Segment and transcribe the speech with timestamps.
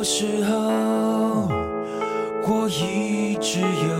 [0.00, 1.46] 小时候，
[2.48, 3.99] 我一直有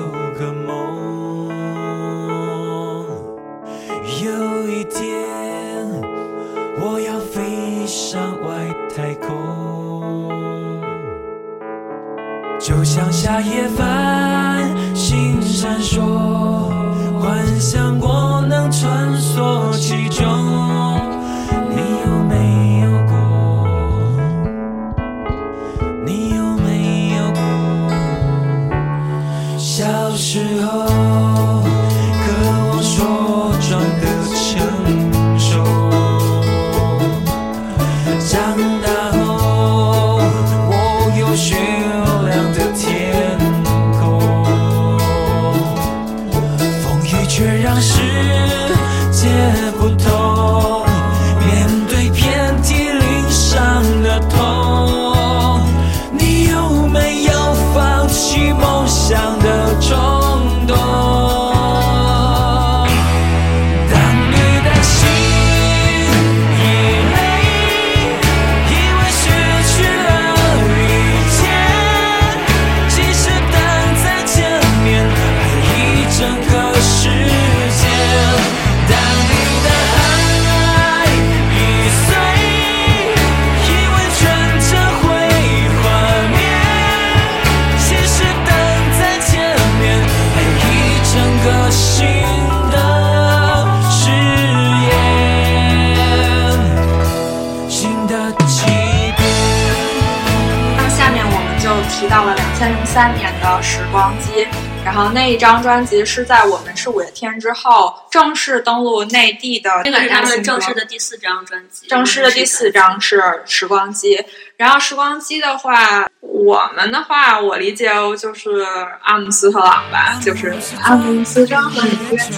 [103.70, 104.44] 时光机》，
[104.84, 110.84] 然后那一张专辑是在我们是五月天之后正式登陆内地的这个是他们正式的。
[110.86, 114.16] 第四张专辑，正式的第四张是《时光机》，
[114.56, 117.88] 然后《时光机》的话，我们的话，我理解
[118.19, 118.66] 就是
[119.04, 121.72] 阿姆斯特朗吧，就是阿姆斯特朗。
[121.72, 122.32] 的乐曲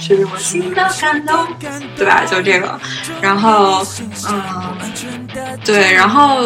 [0.00, 1.46] 是我心的感动，
[1.96, 2.22] 对吧？
[2.24, 2.78] 就这个，
[3.20, 3.84] 然后，
[4.28, 4.78] 嗯，
[5.64, 6.40] 对，然后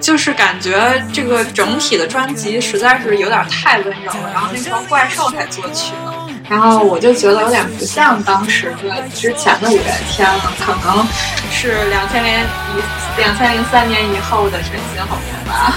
[0.00, 6.12] 就是感觉这个整体的专辑实在是有点太温柔了，然后那时候怪兽才作曲的。
[6.48, 11.06] 然后我就觉得有点不像当时的之前的五月天了，可能
[11.50, 15.18] 是两千零一两千零三年以后的陈星红
[15.48, 15.74] 吧。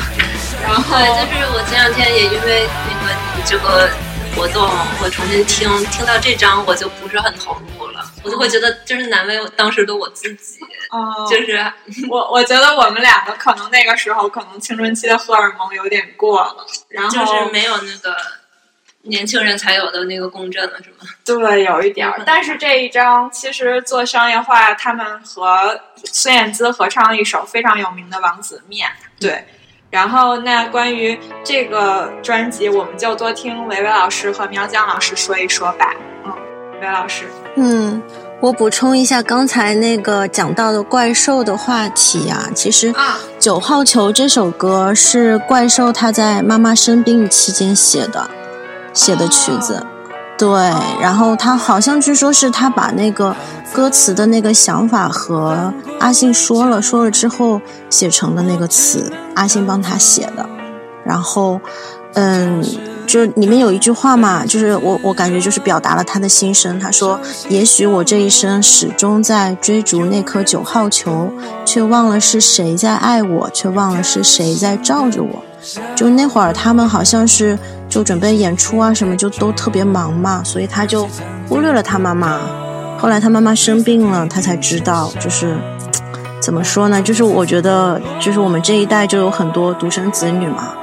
[0.61, 3.89] 然后对，就是我前两天也因为那个你这个
[4.37, 4.69] 活动，
[5.01, 10.59] 我重新听听到这张，我就不是很投入了，我就会觉得就是难为我当时的我自己，
[10.91, 11.59] 哦就是
[12.07, 18.15] 我我觉得我们两个可能那个时候可能青春期的荷尔蒙有点过了，然后就是没有那个
[19.01, 20.97] 年轻人才有的那个共振了，是吗？
[21.25, 22.21] 对，有一点儿。
[22.23, 28.87] 但是这一张其实做商业化，他们和孙燕姿合唱了一首非常有名的《王子面》。
[29.19, 29.43] 对。
[29.97, 35.91] 然后，那关于这个专辑，我们就多听维维老师和苗疆老师说一说吧。
[36.23, 36.31] 嗯，
[36.79, 37.25] 维老师，
[37.55, 37.99] 嗯，
[38.39, 48.29] 我补充一下刚才那个讲到的怪兽的话题啊，其实啊《九号球》这首歌是怪兽他在妈妈生病期间写的，
[48.93, 49.83] 写的曲子。
[50.37, 50.47] 对，
[51.01, 53.35] 然后他好像据说是他把那个
[53.73, 60.45] 歌词的那个想法和阿信说了，说了之后写成的那个词，阿信帮他写的。
[61.05, 61.61] 然后，
[62.13, 62.63] 嗯，
[63.05, 66.79] 就里面有一句话嘛，就是我我感觉就是表达了他的心声。
[66.79, 67.19] 他说
[67.49, 71.31] ：“也许我这一生始终在追逐那颗九号球，
[71.63, 75.43] 却忘了是谁在爱我，却忘了是谁在罩着我。”
[75.95, 77.57] 就那会儿，他们好像是
[77.87, 81.07] 就准备演出啊什么，就都特别忙嘛，所以他就
[81.47, 82.39] 忽略了他妈妈。
[82.97, 85.55] 后来他妈妈生病了，他才知道，就是
[86.41, 87.01] 怎么说呢？
[87.01, 90.73] 就是我觉得，就是我们这一代就有很多独生子女嘛，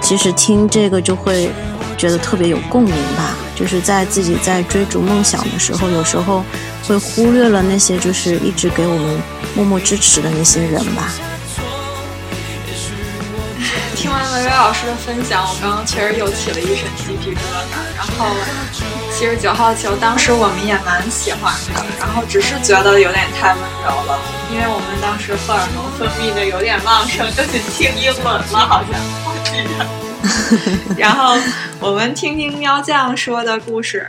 [0.00, 1.50] 其实听这个就会
[1.96, 3.36] 觉得特别有共鸣吧。
[3.54, 6.44] 就是在自己在追逐梦想的时候，有时候
[6.86, 9.20] 会忽略了那些就是一直给我们
[9.56, 11.10] 默默支持的那些人吧。
[13.98, 17.74] 听完维维老师的分享，我刚刚确实又起了一身鸡皮疙瘩。
[17.96, 18.32] 然后，
[19.12, 24.16] 其实九号球当时我们也蛮喜欢的，然后只是觉得有点太温柔了，
[24.52, 30.96] 因为我们当时荷尔蒙分泌的有点旺盛，就去听英文了，好像我记得。
[30.96, 31.36] 然后
[31.80, 34.08] 我们听听喵酱说的故事。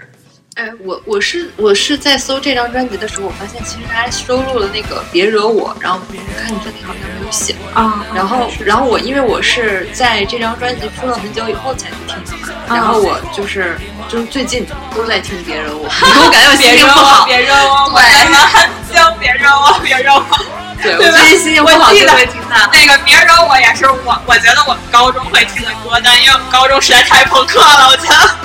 [0.59, 7.55] 哎，我我是我是在搜这张专辑的时候，我发现其实他还收录了那个《别惹我》，然后我看你这里好像没有写。
[7.73, 11.95] 啊，然后，然后我因为我是在这张专辑出了很久以后才去
[12.25, 13.77] 听的嘛，然后我就是
[14.09, 15.87] 就是最近都在听《别惹我》，
[16.25, 17.25] 我感觉我心情不好。
[17.25, 20.25] 别惹我，我对他妈很香，别惹我，别惹我。
[20.83, 22.69] 对我 最近心情不好就我记得会听他。
[22.73, 28.35] 那个别惹我也是我，我觉得我们高中会听的歌单，因为我们高中实在太朋克了，我觉得。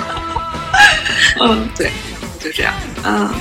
[1.39, 1.89] 嗯，对，
[2.45, 2.71] 就这样。
[3.03, 3.33] 嗯，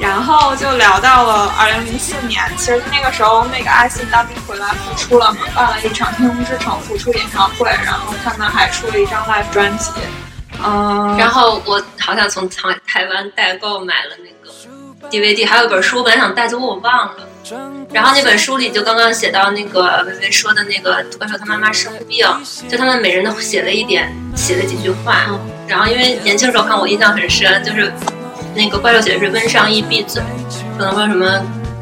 [0.00, 9.92] 然后就聊到了二零零四年，其实那个时候那个阿信当兵回来复出了嘛，办了一场《天空之城》复出演唱会，然后他们还出了一张 live 专辑。
[10.64, 17.28] 嗯，然后我好像从台台湾代购买了那个 DVD，还有一本书，我本来想带走，我忘了。
[17.92, 22.26] 然后那本书里就刚刚写到那个薇薇说的那个怪兽他妈妈生病，
[22.68, 25.28] 就他们每人都写了一点，写了几句话。
[25.66, 27.90] 然后因为年轻时候看我印象很深，就是
[28.54, 30.22] 那个怪兽写的是温尚义闭嘴，
[30.76, 31.40] 可能说什么。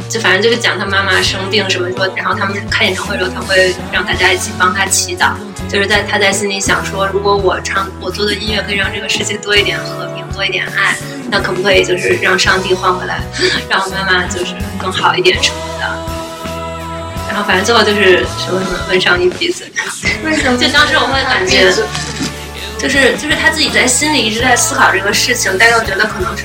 [0.09, 5.33] 就反正就是讲他妈妈生病什么说，然后他们开演唱会的时候，他会让大家一起帮他祈祷，
[5.69, 10.97] 就是在他在心里想说，如果我唱我做的音乐可以让这个世界多一点和平，多一点爱，
[11.29, 13.21] 那可不可以就是让上帝换回来，
[13.69, 15.99] 让妈妈就是更好一点什么的。
[17.29, 19.67] 然后反正最后就是什么什么温上一闭嘴，
[20.25, 20.57] 为什么？
[20.57, 21.69] 就当时我会感觉，
[22.78, 26.44] 就是就是他自己在心里一直在思考这个事情，但又觉得可能是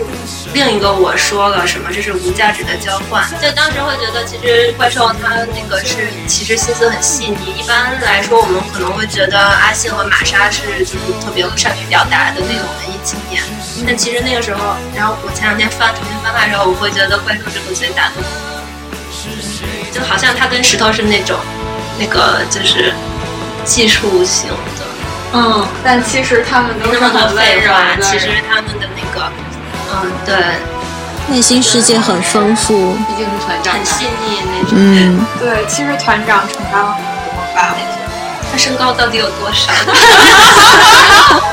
[0.53, 3.23] 另一个我说了什么，这是无价值的交换。
[3.41, 7.53] 就当时会觉得，其实怪兽他那个是其实心思很细腻。
[7.59, 13.43] 一般来说，我们可能会觉得阿信和玛莎是就是特别善于表达的那种文艺青年，
[13.85, 21.37] 但其实那个时候，然后我前两天翻重新翻看的时候，我会觉得怪兽这个最打动我，就好像他跟石头是那种
[21.99, 22.93] 那个就是
[23.65, 24.90] 技术型的。
[25.33, 28.01] 嗯，但其实他们都是很温柔的。
[28.01, 29.31] 其实他们的那个，
[29.93, 30.35] 嗯，对，
[31.33, 32.93] 内心世界很丰富。
[33.07, 34.71] 毕竟是团长很细腻那种。
[34.73, 37.75] 嗯，对，其实团长成长了很多吧。
[38.51, 39.71] 他身高到底有多少？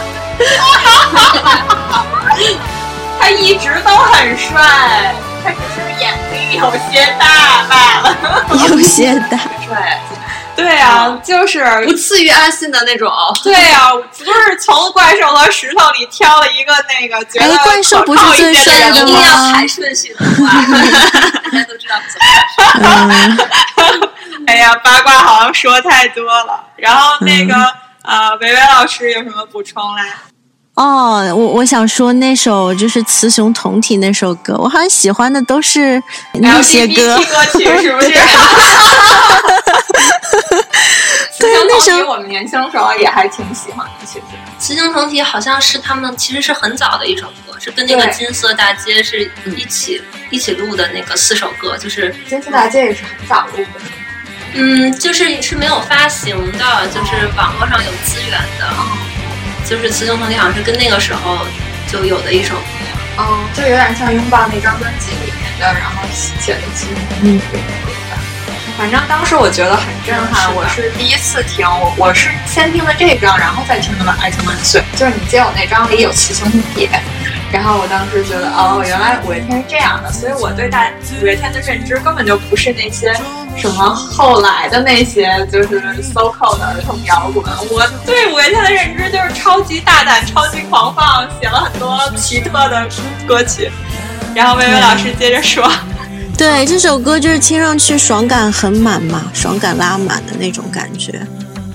[3.21, 5.15] 他一直都很帅，
[5.45, 7.25] 他只是眼睛有些大
[7.69, 8.07] 罢了。
[8.69, 9.39] 有些大。
[9.69, 10.01] 帅，
[10.59, 13.09] 对啊，就是不次于阿信的那种。
[13.45, 20.49] 对啊，不是从怪兽和石头里挑了一个那个觉得哎怪兽不是最帅的一定人物吗要排顺序的话，
[21.45, 23.49] 大家都知道怎么回事。
[23.77, 24.09] 嗯，
[24.49, 26.61] 哎呀，八卦好像说太多了。
[26.77, 27.55] 然后那个、
[28.03, 30.03] 呃，维维老师有什么补充嘞？
[30.79, 36.01] 哦，我我想说那首就是雌雄同体那首歌，我好像喜欢的都是
[36.35, 37.17] 那些歌。
[37.17, 38.09] 歌曲 是不是？
[41.41, 44.25] 对那时候我们年轻的时候也还挺喜欢的，其实。
[44.61, 53.81] 雌雄同体好像是他们其实是很早的一首歌，是跟那个对金色大街是一起一起录的那个四首歌，就是金色大街也是很早录的，
[54.55, 58.31] 嗯，就是是没有发行的，就是网络上有资源
[58.61, 58.73] 的，
[59.69, 61.39] 就是雌雄同体好像是跟那个时候
[61.87, 62.63] 就有的一首歌。
[63.19, 67.41] 嗯，就有点像拥抱那张专辑里面的，然后写的其实嗯
[68.79, 76.89] 反正当时我觉得很震撼，我是第一次听，我我是先听的这张，然后再听的《爱情万岁》，就是你借我那张里有雌雄同体，
[77.51, 80.89] 然后我当时觉得哦，原来五月天是这样的，所以我对大
[81.21, 83.13] 五月天的认知根本就不是那些
[83.57, 92.87] 什么后来的那些就是 so called 的儿童摇滚，我对五月天的认知就是超级大胆、超级狂放，写了很多奇特的
[93.27, 93.73] 歌曲。
[94.37, 95.69] 然后薇薇老师接着说。
[96.39, 101.21] 对，这首歌就是听上去爽感很满嘛，爽感拉满的那种感觉。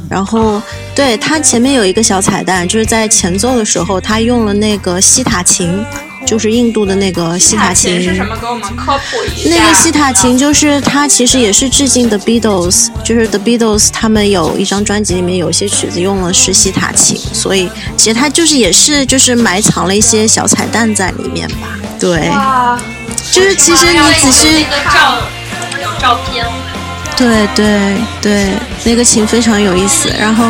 [0.09, 0.61] 然后，
[0.95, 5.83] 对它前面有一个小彩蛋，就是在前奏的时候，他用了那个西塔琴，
[6.25, 8.01] 就是印度的那个西塔琴。
[8.01, 8.37] 是什么？
[8.37, 9.49] 给我们科普一下。
[9.49, 17.67] 那个西塔琴就是它，其实也是致敬 The Beatles，就是 The Beatles 他们有一张专辑里面有一些曲子用了是西塔琴，所以
[17.97, 21.77] 其实它就是也是就是埋藏了一些小彩蛋在里面吧。
[21.99, 22.79] 对，哇，
[23.31, 25.17] 就是其实你只是那个照
[25.81, 26.45] 有照片，
[27.15, 28.53] 对对对，
[28.83, 30.13] 那个琴非常有意思。
[30.19, 30.45] 然后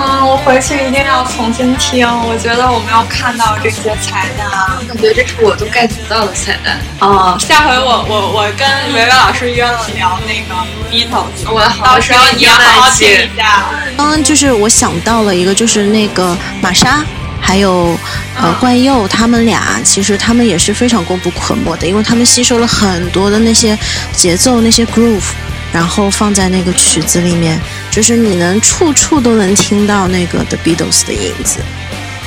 [0.00, 2.06] 嗯，我回去一定要重新听。
[2.06, 4.48] 我觉得我们要看到这些彩蛋。
[4.78, 6.80] 我感觉这是我都 get 不到的彩蛋。
[7.00, 10.54] 啊、下回我我我跟维维老师约了聊那个
[10.90, 13.64] Beatles，我到时候你要好好听一下。
[13.96, 17.04] 刚刚就是我想到了一个，就是那个玛莎。
[17.48, 17.98] 还有，
[18.36, 23.76] 呃，冠佑他们俩，其实他们也是非常功不可没的，因为他们吸收了很多的那些
[24.14, 25.30] 节奏、那些 groove，
[25.72, 27.58] 然后放在那个曲子里面，
[27.90, 31.60] 就是你能处处都能听到那个 The Beatles 的影子。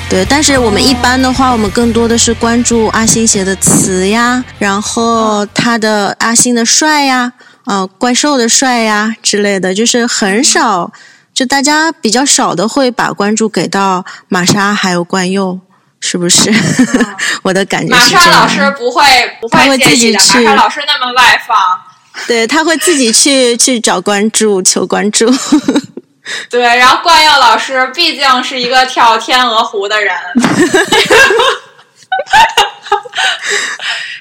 [0.09, 7.31] 对，但是我们一般的话，我们更多的是关注阿星写的词呀，然后他的阿星的帅呀，
[7.65, 10.91] 呃，怪兽的帅呀之类的，就是很少。
[11.41, 15.59] 就大家比较少的会把关注给到玛莎还有冠佑，
[15.99, 16.53] 是不是？
[17.41, 18.75] 我的感觉玛是玛莎老师。
[18.77, 19.01] 不会
[19.41, 21.57] 不他会自己去玛莎老师那么外放。
[22.27, 25.25] 对，他会自己去去找关注，求关注。
[26.47, 30.13] 对，然后冠佑老师毕竟是一个跳天鹅湖的人。
[32.27, 32.39] 哈
[32.97, 33.01] 哈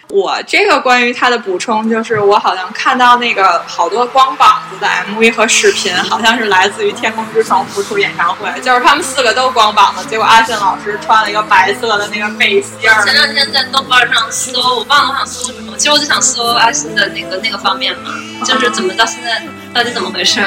[0.08, 13.14] 我这个关于他的补充就是，我好像看到那个好多光膀子的 MV 和视频，好像是来自于《天空之城》复出演唱会，就是他们四个都光膀子，结果阿信老师穿了一个白色的那个背心儿前。
[13.14, 18.10] 两天在豆瓣上搜，我忘了我想搜什么，其实我就想搜阿信的那个那个方面嘛，
[18.44, 19.40] 就是怎么到现在
[19.72, 20.40] 到底怎么回事？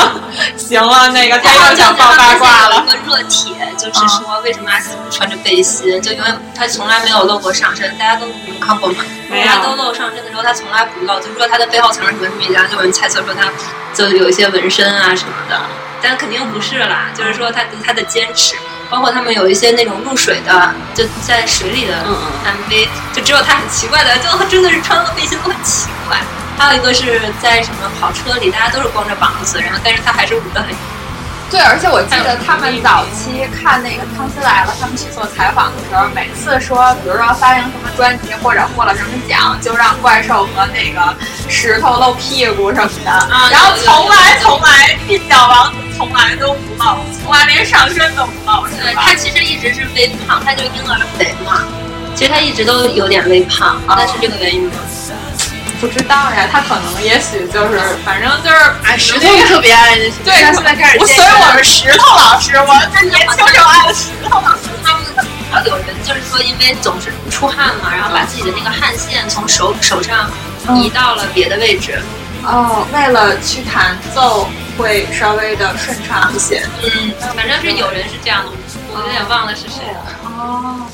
[0.56, 2.90] 行了，那个他然后就又想爆八卦了一。
[2.90, 6.24] 个热帖，就是说为什么阿信穿着背心，就因为
[6.54, 9.04] 他从来没有露过上身，大家都你们看过吗？
[9.28, 13.50] 没有都露上身的时候，他从来不露，就说他的背后藏着什么秘密，然后就有人猜测说他
[13.94, 15.60] 就有一些纹身啊什么的，
[16.00, 18.56] 但肯定不是啦，就是说他他的坚持。
[18.90, 22.14] 包括他们有一些那种入水的，就在水里的嗯
[22.68, 26.18] MV，就只有他很奇怪的，就他真的是穿了个背心都很奇怪。
[26.62, 30.70] 还有一个是在什么跑车里，大家都是光着膀子，然后但是他还是舞得很
[31.50, 41.12] 对，而且我记得他们早期看那个《康熙来了》，他们去做采访的时候，每次说，比如说发行什么专辑或者获了什么奖，就让怪兽和那个
[41.48, 51.64] 石头露屁股什么的，啊然后从来从来鬓角王子从来都不露，从来连上身都不露，对他其实一直是微胖，他就婴儿肥嘛。
[52.14, 54.72] 其实他一直都有点微胖，但是这个原因吗？
[55.82, 64.70] 不知道呀，他可能也许就是，反正就是，哎，石头特别爱那对，他现在开始我所以我身们石头老师，我这年轻就爱了石头老师。
[64.84, 70.30] 他们有人就是说，因为总是出汗嘛，然后把自己的那个汗腺从手手上
[70.76, 72.00] 移到了别的位置。
[72.44, 74.48] 哦，为了去弹奏
[74.78, 76.64] 会稍微的顺畅一些。
[76.80, 78.52] 嗯，反正是有人是这样的，
[78.92, 80.00] 我有点忘了是谁了。
[80.26, 80.86] 哦，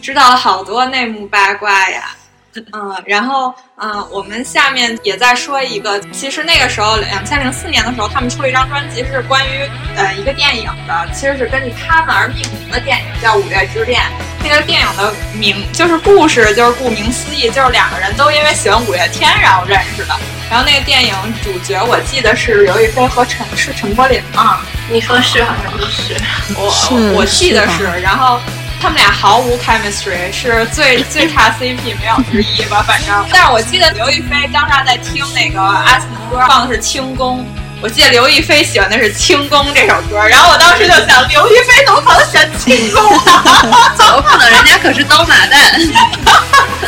[0.00, 2.14] 知道了好多内幕八卦呀。
[2.72, 14.00] 嗯，然后嗯，我们下面也再说一个，其实那个时候，两千零四年的时候，他们出了一张专辑，是关于呃一个电影的，其实是根据他们而命名的电影，叫《五月之恋》。
[14.40, 20.14] 那个电影的名就是故事，就是顾名思义，就是两个人都因为喜欢五月天然后认识的。
[20.48, 21.14] 然后那个电影
[21.44, 26.16] 主角我记得是刘亦菲和陈是陈柏霖吗，你说是，好像就是。
[26.56, 28.40] 我是我记得是是，然后
[28.80, 33.26] 他们俩毫无 chemistry，是最 最差 CP 没有之一吧，反正。
[33.32, 37.40] 但是我记得刘亦菲当时还在听那个阿信的歌，放的是《轻功》。
[37.80, 43.92] 我记得刘亦菲喜欢的是《轻功》这首歌，然后我当时就想，刘亦菲怎么可能选《轻功》呢？
[43.96, 44.50] 怎么可能？
[44.50, 45.88] 人家可是刀马旦。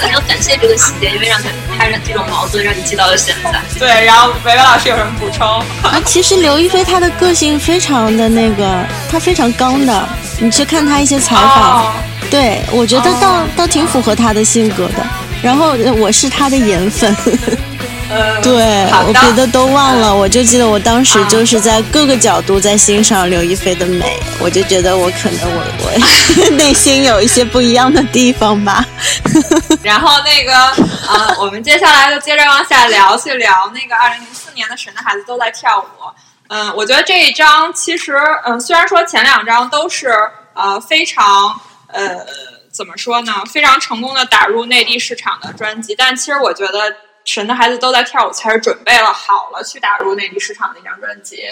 [0.00, 3.60] 反正感谢这个细节，因为让他他让这种矛盾让你记到了现在。
[3.78, 5.46] 对，然后维维老师有什么补充？
[5.82, 10.08] 啊，其实刘亦菲她的个性非常的那个，她非常刚的。
[10.40, 11.92] 你去看她一些采访，哦
[12.30, 15.06] 对我觉得倒、倒挺符合她的性格的。
[15.42, 17.14] 然后呃我是他的颜粉，
[18.10, 18.52] 呃，对
[19.06, 28.84] 我别的都忘了，我就记得我当时就是在各个角度在欣赏刘亦菲的美，我就觉得我可能我我 内心有一些不一样的地方吧。
[29.82, 30.52] 然后那个
[31.08, 35.84] 呃，我们接下来就接着往下聊，去聊那个二零零四年的《神的孩子都在跳舞》。
[36.48, 38.12] 嗯，我觉得这一张其实，
[38.44, 40.12] 嗯，虽然说前两张都是
[40.52, 42.16] 呃非常呃
[42.72, 46.90] 怎么说呢，非常成功的打入内地市场的专辑，但其实我觉得
[47.24, 51.42] 《神的孩子都在跳舞》才是准备了好了去打入内地市场的一张专辑。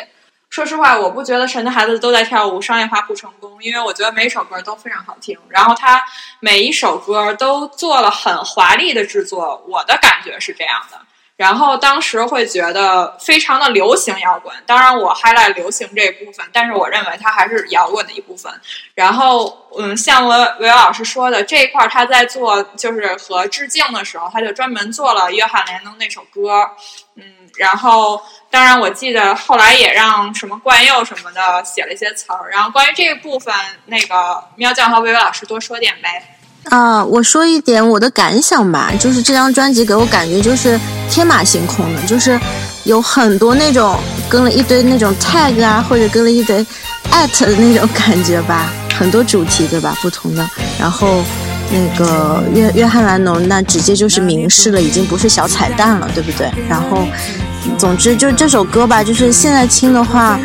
[0.51, 6.03] 说实话，我不觉得《神的孩子都在跳舞》商业化不成功，因为我觉得每一首歌都非常好听，然后他
[6.41, 10.99] 每一首歌都做了很华丽的制作，我的感觉是这样的。
[11.39, 18.53] 然后当时会觉得非常的流行摇滚，当然我 highlight 流行这一部分，但是我认为它还是摇滚的一部分。
[18.93, 26.69] 然后，嗯，像维维老师说的这一块，他在做就是和致敬的时候，他就专门做了约翰连侬那首歌，
[27.15, 27.23] 嗯，
[27.57, 32.51] 然后当然我记得后来也让什么冠佑什么的写了一些词儿。
[32.51, 33.55] 然后关于这一部分，
[33.87, 36.38] 那个喵酱和维维老师多说点呗。
[36.71, 40.79] 啊，我说一点我的感想吧，就是这张专辑给我感觉就是
[41.11, 42.39] 天马行空的，就是
[42.85, 43.99] 有很多那种
[44.29, 46.65] 跟了一堆那种 tag 啊，或者跟了一堆
[47.11, 49.97] at 的那种感觉吧，很多主题对吧？
[50.03, 50.49] 不同的，
[50.79, 51.23] 然后
[51.71, 56.51] 那个约约翰兰农那直接就是明示了，已经不是小彩蛋了，对不对？
[56.69, 57.07] 然后，
[57.79, 60.39] 总之就这首歌吧，就是现在听的话，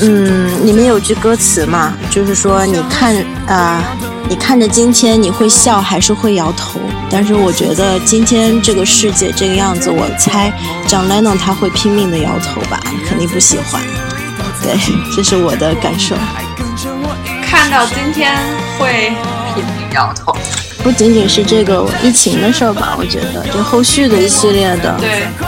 [0.00, 3.14] 嗯，里面有句歌词嘛，就是说你看
[3.46, 3.82] 啊。
[4.30, 6.78] 你看着今天，你会笑还是会摇头？
[7.10, 10.52] 但是我觉得今天这个世界这个样子，我猜
[10.86, 12.78] 张 l e n o 他会拼命的摇头吧，
[13.08, 13.80] 肯定不喜欢。
[14.62, 14.78] 对，
[15.16, 16.14] 这是我的感受。
[17.42, 18.36] 看到今天
[18.78, 19.14] 会
[19.54, 20.36] 拼命摇头。
[20.82, 24.96] 不仅仅是这个疫情的事儿吧，我觉得这后续的一系列的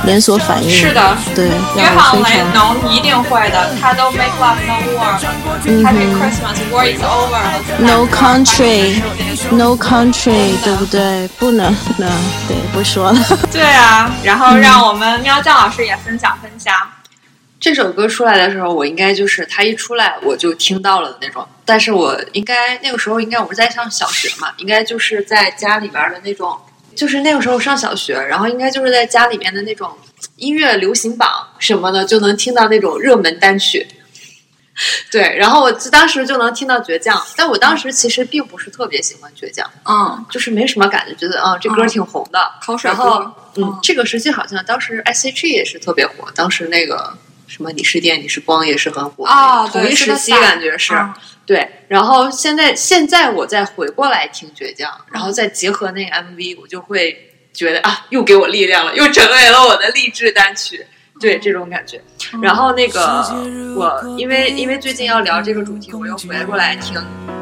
[0.04, 1.46] 连锁反应，是的对，
[1.76, 5.18] 约让翰雷我非常农一定会的，他都 make love no war
[6.84, 7.52] is over 了。
[7.78, 9.00] No country,
[9.50, 11.28] no country，对不对？
[11.38, 12.10] 不能，不能，
[12.46, 13.18] 对，不说了。
[13.50, 16.74] 对啊，然后让我们喵酱老师也分享分享。
[17.60, 21.46] 这首歌出来的时候，我应该就是他一出来我就听到了的那种。
[21.66, 26.58] 但是我应该那个时候应该我是在上小学嘛，应该就是在家里边的那种，
[26.96, 29.92] 就是那个时候上小学，然后应该就是在家里面的那种
[30.36, 33.86] 音乐流行榜什么的，就能听到那种热门单曲。
[35.12, 42.50] 对，然后我就当时就能听到倔强，但我当时其实并不是特别喜欢倔强，嗯，就是没什么感觉，觉得啊、这歌挺红的，
[42.82, 47.12] 然后歌嗯嗯，这个时期好像当时 S.H.E 也是特别火，当时那个
[47.50, 51.12] 什么你是电你是光也是很火啊同一时期感觉是、嗯
[51.44, 51.68] 对。
[51.88, 60.86] 然后现在现在我再回过来听倔强，然后再结合那个 MV，我就会觉得啊，又给我力量了，又成为了我的励志单曲。
[61.20, 62.00] 对这种感觉，
[62.40, 63.26] 然后那个
[63.76, 66.96] 我因为因为最近要聊这个主题，我又回过来听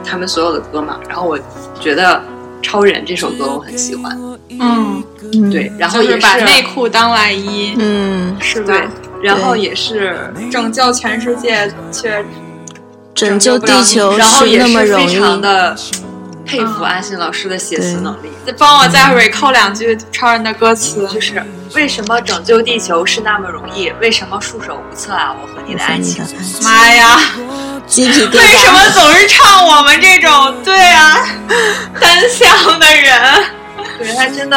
[0.05, 1.39] 他们所有的歌嘛，然后我
[1.81, 2.17] 觉得
[2.63, 5.03] 《超人》这首歌我很喜欢，嗯，
[5.51, 8.91] 对，然后也就是把内裤当外衣，嗯，是吧？，
[9.23, 12.25] 然后也是，拯救全世界却
[13.15, 15.41] 拯救不了地球然后也是那么容是非常易。
[15.43, 15.77] 的
[16.49, 18.31] 佩服安信老师的写词能力。
[18.47, 21.07] 再帮我再 recall 两句超人的歌词。
[21.09, 21.43] 就是
[21.75, 23.91] 为什么拯救地球是那么容易？
[24.01, 25.35] 为什么束手无策啊？
[25.41, 26.25] 我和你的爱情。
[26.63, 27.21] 妈呀，
[27.87, 28.79] 鸡皮疙为什么。
[28.95, 31.19] 总是唱我们这种对啊
[32.01, 33.58] 单向的人？
[33.99, 34.57] 对他真的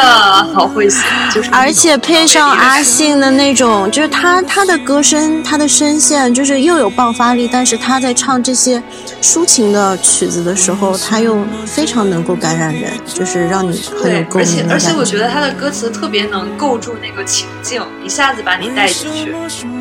[0.54, 0.98] 好会写，
[1.34, 8.82] 就是而且配上阿信的那种，就是他他的歌声，他的声线，就是又有爆发力，但是他在唱这些
[9.20, 14.86] 抒情的曲子的时候，他又非常能够感染人，就是让你很有对，共而且鸣的感觉。
[14.86, 19.34] 而且我觉得他的歌词特别能构筑那个情境，一下子把你带进去。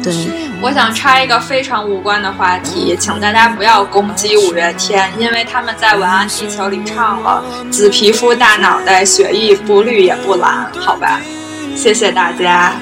[0.04, 0.14] 对，
[0.62, 11.20] 我想插一个非常无关的话题，请大家不要攻击五月天，因为他们在《晚安地球》里唱了“紫皮肤大脑袋，血液不绿也不蓝”，好吧？
[11.76, 12.74] 谢谢大家。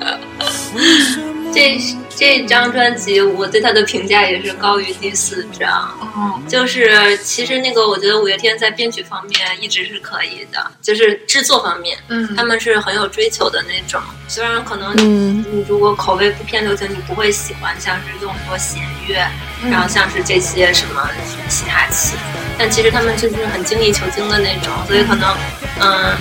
[1.52, 1.78] 这
[2.22, 5.92] 这张专辑，我对他的评价也是高于第四张。
[6.16, 14.00] 嗯，就是其实那个，我觉得五月天在编曲方面一直是可以的，就是制作方面，嗯他们是很有追求的那种。
[14.28, 19.26] 虽然可能嗯你如果口味不偏流行，你不会喜欢像是用很多弦乐，
[19.64, 21.10] 嗯然后像是这些什么
[21.48, 22.14] 其他器，
[22.56, 25.36] 但其实他们就是很精益求精的那种，所以可能
[25.80, 26.16] 嗯。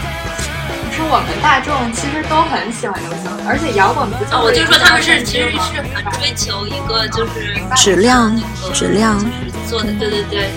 [0.92, 8.36] 可是我们大众其实都很喜欢流行，而且摇滚不就啊，我就说他们是其实是很追求一个就是质量
[8.74, 10.50] 质量就是做的，对对对，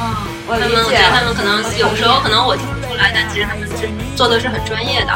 [0.00, 0.16] 嗯，
[0.48, 5.12] 我理他们我觉解得他们可能有时候可能我听不出来，但其实他们是做的是很专业的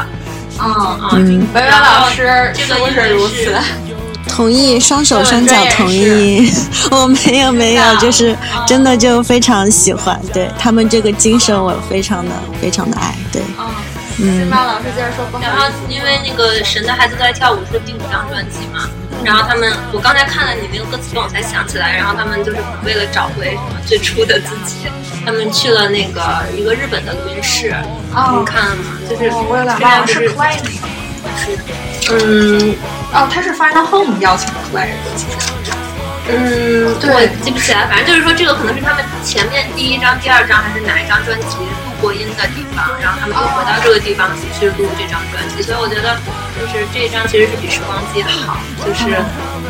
[0.61, 1.09] 嗯，啊。
[1.13, 3.57] 嗯，维维老师这是不个因为是如此？
[4.29, 6.51] 同意，双手双脚同意。
[6.91, 8.37] 我没有没有，就是
[8.67, 13.65] 真的就非常喜欢，对他们这个精神我非常的非常的爱，对，嗯，
[14.19, 14.49] 嗯金。
[14.49, 15.67] 巴老师接着说，不然后。
[15.89, 18.89] 因为那个《神的孩子都在跳舞》是第五张专辑嘛，
[19.23, 24.87] 然后他们我刚才看了你那个歌词本，我才想起来，然后他们就是为了找回什么最初的自己，
[25.25, 26.21] 他们去了那个
[26.55, 27.73] 一个日本的录音室，
[28.13, 28.99] 哦你看了吗？
[29.09, 30.93] 就是我有点忘了，是样不是 Clay 那个吗。
[32.11, 32.75] 嗯
[33.13, 35.37] 哦，他是 Final Home 邀请 Clay 的，其实。
[36.29, 41.55] 嗯，对我记不起来，反正就是说这个可能是他们前面第一张、第二张还是哪一张专辑
[41.97, 44.29] 录过音的地方，然后他们就回到这个地方
[44.59, 46.15] 去录这张专辑，所以我觉得
[46.59, 49.17] 就是这一张其实是比《时光机》好，就是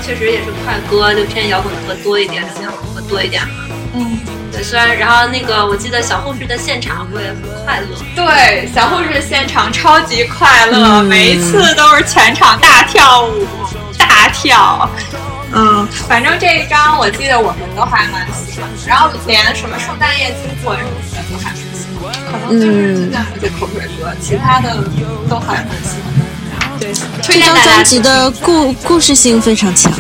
[0.06, 3.54] 确实也是快歌，就偏摇滚歌多一点，流行摇滚歌多一点嘛。
[3.94, 4.20] 嗯，
[4.52, 11.06] 对，虽然然后那个我记得小护士的现场会很快乐，对，小护士现场超级快乐，嗯。
[11.06, 13.48] 每一次都是全场大跳舞，
[13.98, 14.90] 大跳。
[15.54, 21.56] 嗯，反正这一张我记得我们都还蛮喜欢的，然后连什么圣诞夜经过什么的都还
[22.32, 24.84] 可能就是嗯其他的
[25.30, 26.26] 都还蛮喜欢的。
[26.80, 29.92] 对，推这张荐专辑的故故事性非常强，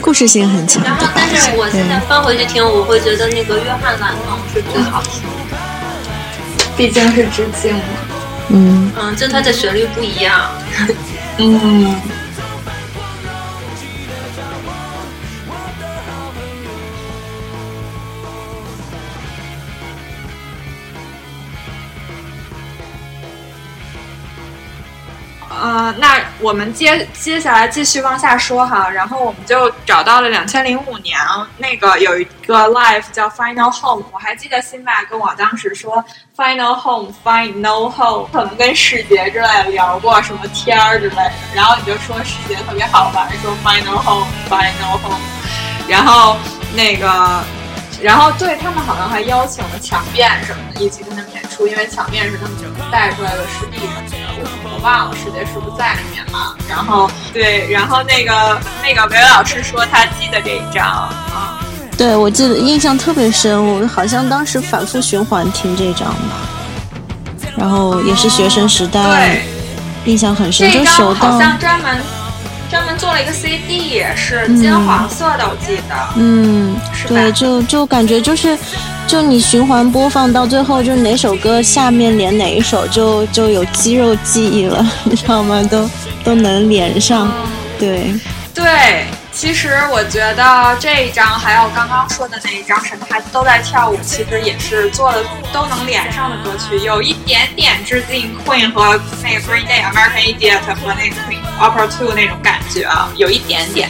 [0.00, 1.06] 故事性很强，然后？
[1.14, 5.56] 但是我现在翻回去听，我会觉得那个约翰兰农是最好听的，
[6.76, 7.82] 毕竟是致敬嘛。
[8.48, 10.50] 嗯，嗯，就它的旋律不一样。
[11.38, 11.96] 嗯，
[25.60, 31.18] 呃，那我们接接下来继续往下说哈，然后我们就找到了两千零五年
[31.58, 36.02] 那个有一个 live 叫 Final Home，我还记得辛巴跟我当时说
[36.34, 45.20] Final Home Final Home，可能跟世杰之类的聊过什么天儿之类的，然后你就说世杰特别好玩，说 Final Home Final Home，
[45.86, 46.36] 然后
[46.74, 47.44] 那个。
[48.02, 52.56] 然后对他们好像还邀请了强辩什么的一起跟他们演出，因为强辩是他们
[52.90, 56.56] 带出来的师弟什么的，我我忘了师姐是不是在里面了。
[56.68, 61.60] 然后对，然后那个那个韦老师说他记得这一张啊，
[61.98, 66.36] 对我记得印象特别深，我好像当时反复循环听这张吧，
[67.56, 69.42] 然后也是学生时代，对，
[70.06, 72.00] 印象很深，这就手到张好像专门
[72.70, 75.94] 专门做了一个 CD，是金黄色的，我记得。
[76.16, 77.14] 嗯，是吧？
[77.14, 78.56] 对，就就感觉就是，
[79.08, 85.60] 就你循环播放到最后，就哪首歌下面连哪一首就就有肌肉记忆了， 你知道吗？
[85.68, 85.90] 都
[86.22, 87.32] 都能连上，
[87.76, 88.14] 对，
[88.54, 103.88] 对，其实我觉得这一张还有刚刚说的那一张《神态都在跳舞》，其实也是做的都能连上的歌曲，有一点点致敬 Queen 和那个 Green Day、American Idiot 和那个 Queen Opera Two 那种感觉啊，有一点点。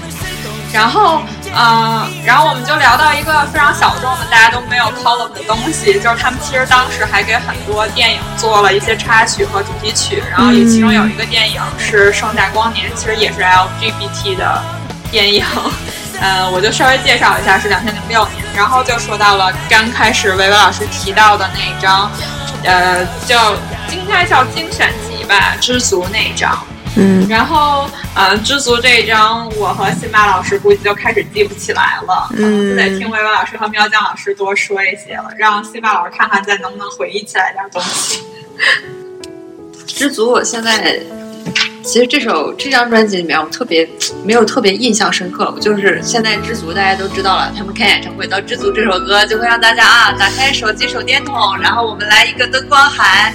[0.73, 1.21] 然后，
[1.53, 14.63] 呃，然后我们就聊到一个非常小众的，大家都没有 column 的东西，就是他们其实当时还给很多电影做了一些插曲和主题曲，然后也其中有一个电影是《盛夏光年》，其实也是 LGBT 的
[15.11, 15.45] 电影。
[16.21, 22.11] 呃，我就稍微介绍一下，是两千零六年，然后就说到了刚开始维维老师提到的那一张，
[22.63, 23.55] 呃，叫
[23.91, 26.63] 应该叫精选集吧，知足那一张。
[26.97, 38.23] 嗯，然后，呃，知足这一张，我和辛巴老师估计就开始记不起来了，嗯就得听维维老师和喵酱老师多说一些了，让辛巴老师看看再能不能回忆起来点东西。
[39.87, 41.01] 知足，我现在
[41.83, 43.89] 其实这首这张专辑里面，我特别
[44.25, 45.53] 没有特别印象深刻。
[45.55, 53.35] 我就是现在知足大家都知道了，他们开演唱会到《知足》这首歌，就会让大家啊打开手机手电筒，然后我们来一个灯光海。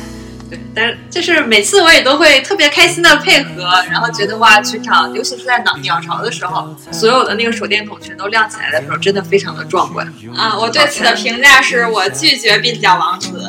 [0.49, 10.06] 对，但是就是每次我也都会特别开心的配合，然后觉得哇，全场尤其是在鸟鸟巢的时候，所有的那个手电筒全都亮起来的时候，真的非常的壮观。
[10.36, 13.42] 啊，我对此的评价是我拒绝鬓角王子，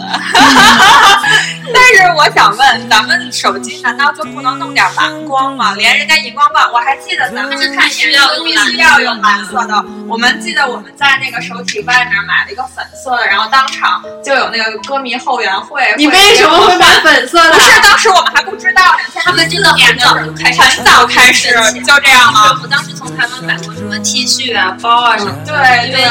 [1.75, 5.75] 但是我想问，咱们手机难道就不能弄点蓝光吗？
[5.75, 9.85] 连人家荧光棒，我还记得咱们去看演出必须要用蓝色的。
[10.07, 15.83] 我们记得我们在那个手体外面买了一个粉色的，然后当场就有那个歌迷后援会。
[15.97, 17.53] 你为什么会买粉色的？
[17.53, 18.83] 不是，当时我们还不知道，
[19.15, 21.49] 他们真的很早就开始，很早开始
[21.85, 22.59] 就这样了。
[22.61, 25.53] 我当时从台湾买过什么 T 恤啊、包啊什么的。
[25.53, 26.03] 对对，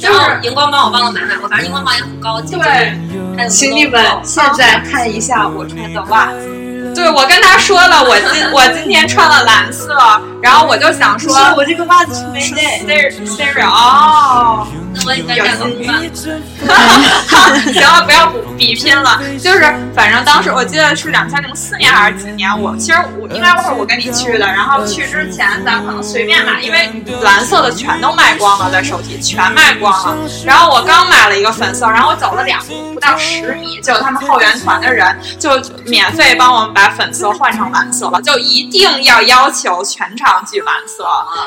[0.00, 2.54] 然后荧光棒我忘了买没买过，反正荧光棒也很高级。
[2.54, 6.54] 对，请你们现在看一下我穿的袜子。
[6.94, 9.96] 对，我跟他说了，我今我今天穿了蓝色，
[10.42, 12.80] 然后我就想说，我这个袜子是没是带。
[12.80, 14.66] Siri 哦，
[14.98, 16.02] 那我应该站个饭。
[17.72, 26.90] 行了，不要比比拼了，就是反正当时我记得是两千零四年还是几年，我其实我应该会是我跟你去的，然后去之前咱可能随便买，因为
[27.22, 35.50] 蓝色的全都卖光了，在手体全卖光了，然后我刚买了一个粉色，然后我走了两步不到十米，就有他们后援团的人就
[35.86, 41.04] 免费帮我们把粉色换成蓝色了，就一定要要求全场举蓝色，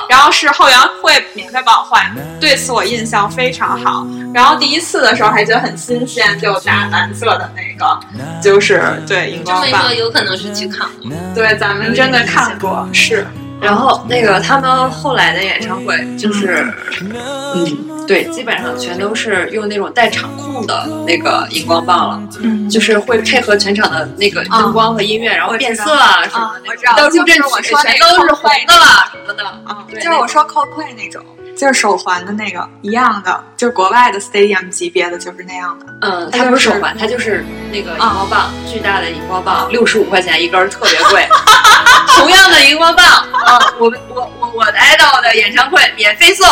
[0.09, 4.05] 然后是后援会免费帮我换，对此我印象非常好。
[4.33, 7.99] 然后第一次的时候还觉得很新鲜，就打蓝色的那个，
[8.41, 11.09] 就是对荧光棒这么一说，，有可能是去看过。
[11.33, 13.25] 对，咱们真的看过，是
[13.61, 16.65] 然后那个他们后来的演唱会就是，
[17.01, 29.45] 嗯，对，基本上全都是用那种带场控的那个荧光棒了，嗯就是会配合全场的那个灯光和音乐，然后变色啊什么的，我知道到入阵就是我曲说那个全都是红的了什么的。
[29.45, 31.23] 啊，对就是我说 Coldplay 那种，
[31.55, 35.85] 就是手环的那个一样的，就是国外的 Stadium 级别的就是那样的。
[36.01, 41.27] 嗯，它不是手环，它就是那个荧光棒，巨大的荧光棒，六十五块钱一根，特别贵。
[42.21, 46.47] 同样的荧光棒啊，我们我我我的 idol 的演唱会免费送。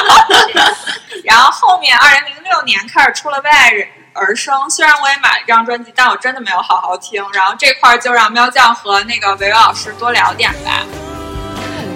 [1.24, 3.72] 然后后面二零零六年开始出了为爱
[4.12, 7.24] 而生，虽然我也买了这张专辑，但我真的没有好好听。
[7.32, 10.82] 然后这块儿就让喵酱和那个维维老师多聊点吧。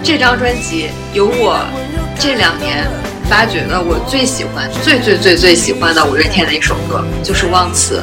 [0.02, 1.62] 这张专辑有我
[2.18, 2.88] 这两年
[3.28, 8.02] 发掘的我最喜欢、最最最最喜欢的五月天的一首歌，就是《忘词》。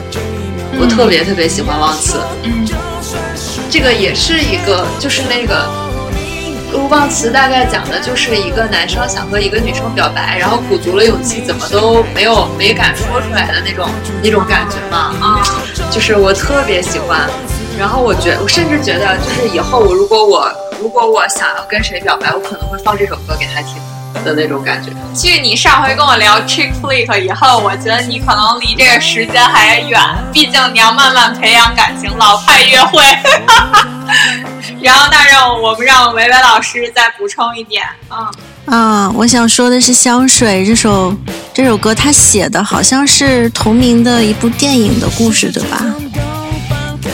[0.80, 2.20] 我特别特别喜欢《忘词》。
[2.44, 2.67] 嗯，
[3.70, 5.68] 这个也是一个，就是那个
[6.88, 13.90] 《忘词》，大概讲的就是一个男生想和一个女生表白，然后鼓足了勇气，怎么都没有没敢说出来的那种
[14.24, 15.14] 那种感觉嘛。
[15.22, 15.44] 啊，
[15.92, 17.30] 就是我特别喜欢。
[17.78, 20.52] 然后我觉我甚至觉得，就是以后我如果我
[20.82, 23.76] 如果我想要跟谁表白，我可能会放这首歌给他听
[24.24, 24.92] 的那种感觉。
[25.14, 30.00] 据你上回跟我聊 chick flick 以后，我觉得你可能离这个时间还远，
[30.32, 33.04] 毕竟你要慢慢培养感情，老派约会。
[34.82, 38.32] 然后，那让我们让维维老师再补充一点嗯。
[38.66, 41.16] 啊，我想说的是《香水》这首
[41.54, 45.84] 这首歌，他写的好像是同名的一部电影的故事，对吧？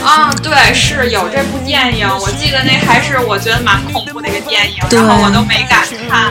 [0.04, 6.30] 啊，对，是有这部电影，我记得那还是我觉得蛮恐怖的一个电影，然后我都没敢看。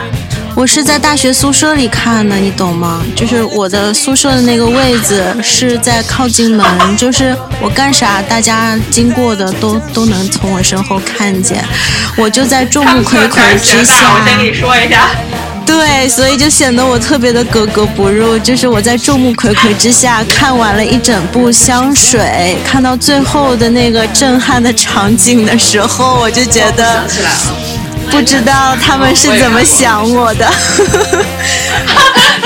[0.54, 3.02] 我是在大学宿舍里看的，你懂吗？
[3.16, 11.64] 就是我的宿舍的那个位置是在靠近门，就是我干啥，大家经过的都都能从我身后看见，
[12.16, 14.14] 我就在众目睽睽之下。
[14.14, 15.10] 我先跟你说一下。
[15.66, 18.38] 对，所以就显得我特别的格格不入。
[18.38, 26.84] 就是我在众目睽睽之下看完了一整部香水，看到最后的那个震撼的场景的时候，我就觉得。
[26.94, 27.36] 想起来了。
[28.10, 30.44] 不知道他们是怎么想我的，
[30.76, 30.84] 主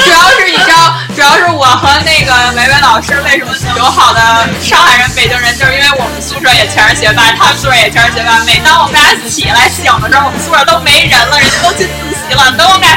[0.09, 4.21] 要是你知道，主要是我和那个维维老师为什么友好的
[4.63, 8.39] 上海人、北京人，就是因为我们宿舍也全是学霸，他们宿舍也全是学霸。
[8.47, 12.55] 每当我们俩起来醒的时候，我们宿舍都没人了，人家都去自习了。
[12.57, 12.88] 等我们俩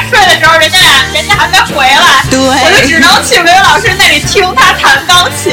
[2.32, 5.52] 对，我就只能去维维老师那里听他弹钢琴。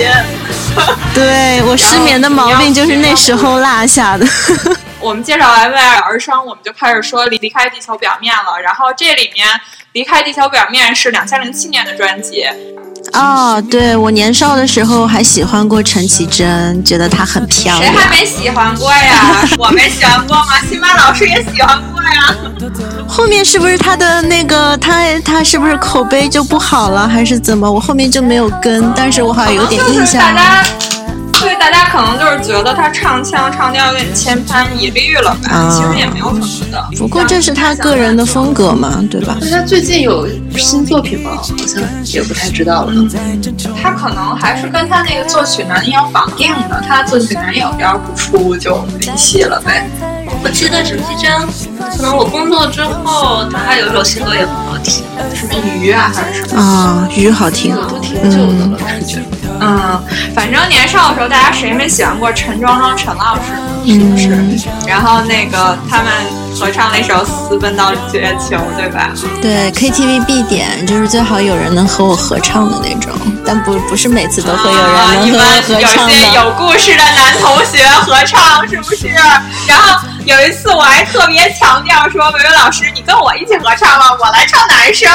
[1.13, 4.25] 对我失眠的毛病就是那时候落下的。
[5.01, 8.57] 我们介绍完《为爱而生》，我们就开始说离离开地球表面了。
[8.61, 9.47] 然后这里面
[9.91, 12.47] 《离开地球表面》是两千零七年的专辑。
[13.13, 17.93] 哦，对我年少的时候还喜欢过陈绮贞，觉得她很漂亮。
[17.93, 19.47] 谁还没喜欢过呀？
[19.57, 20.59] 我没喜欢过吗？
[20.69, 22.35] 辛巴老师也喜欢过呀。
[23.07, 27.69] 后面是不是他的那个他他是不是口碑就不好了，还是怎么？
[27.69, 30.21] 我后面就没有跟，但是我好像有点印象。
[30.21, 30.63] 对，大家
[31.91, 35.69] 可能就是觉得他唱腔唱调有点千篇一律了吧？
[35.71, 36.87] 其实也没有什么的。
[36.97, 39.37] 不过这是他个人的风格嘛，对吧？
[39.41, 41.31] 那他最近有新作品吗？
[41.35, 42.93] 好像也不太知道了。
[43.81, 49.89] 他可能还是跟他那个作曲男友绑定的，他作曲男友要不出就没戏了呗。
[50.43, 51.31] 我记得陈绮贞，
[51.97, 56.61] 可能我工作之后，他还有一首新歌也很好听，什么鱼啊还是什么？
[56.61, 59.17] 啊，鱼好听，都挺久的了，感觉。
[59.17, 59.38] 嗯，
[60.33, 63.41] 反正年少的时候，大家谁没喜欢过陈庄庄陈老师？
[63.85, 64.67] 是不是？
[64.87, 66.11] 然后那个他们
[66.53, 69.09] 合唱那首《私奔到月球》，对吧？
[69.41, 73.11] 对，KTV 必点，就是最好有人能和我合唱的那种，
[73.45, 76.13] 但不不是每次都会有人能和我合唱的。
[76.13, 79.07] 有些有故事的男同学合唱，是不是？
[79.67, 85.09] 然后有一次我还特别强调说：“维维老师，你跟我一起合唱吧，我来唱男生。”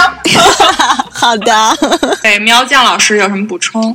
[1.13, 1.77] 好的。
[2.23, 3.95] 对，喵酱老师有什么补充？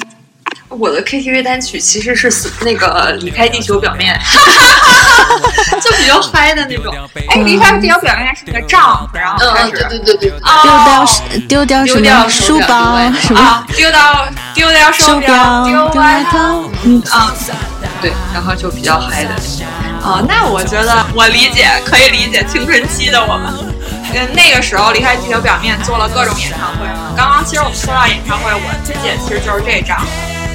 [0.69, 4.17] 我的 KTV 单曲其实是那个离开地球表面，
[5.81, 6.95] 就比较嗨的那种。
[7.29, 10.33] 哎，离开地球表面是个账，然后开始，对对对对，
[11.47, 17.33] 丢掉丢掉什么书包什么，丢掉丢掉手表，丢外套，嗯啊，
[18.01, 19.31] 对，然后就比较嗨的。
[20.01, 23.53] 哦，那我觉得我理解，可以理解青春期的我们。
[24.13, 27.13] 嗯，那个时候离开地球表面做了各种演唱会嘛。
[27.17, 29.99] 刚刚其实我们说到演唱会，我理解其实就是这张。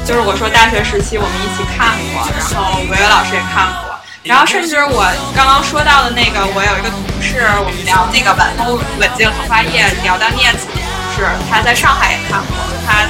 [0.05, 10.85] 就是我说大学时期我们一起看过，然后维维老师也看过，然后甚至我刚刚说到的那个，我有一个同事，我们聊那个晚风吻尽荷花叶，聊到念子的同
[11.17, 12.55] 事，他在上海也看过，
[12.87, 13.09] 他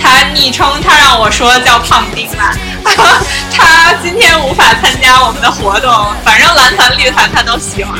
[0.00, 2.54] 他昵称他让我说叫胖丁吧，
[3.50, 5.90] 他今天无法参加我们的活动，
[6.24, 7.98] 反正蓝团绿团他都喜欢。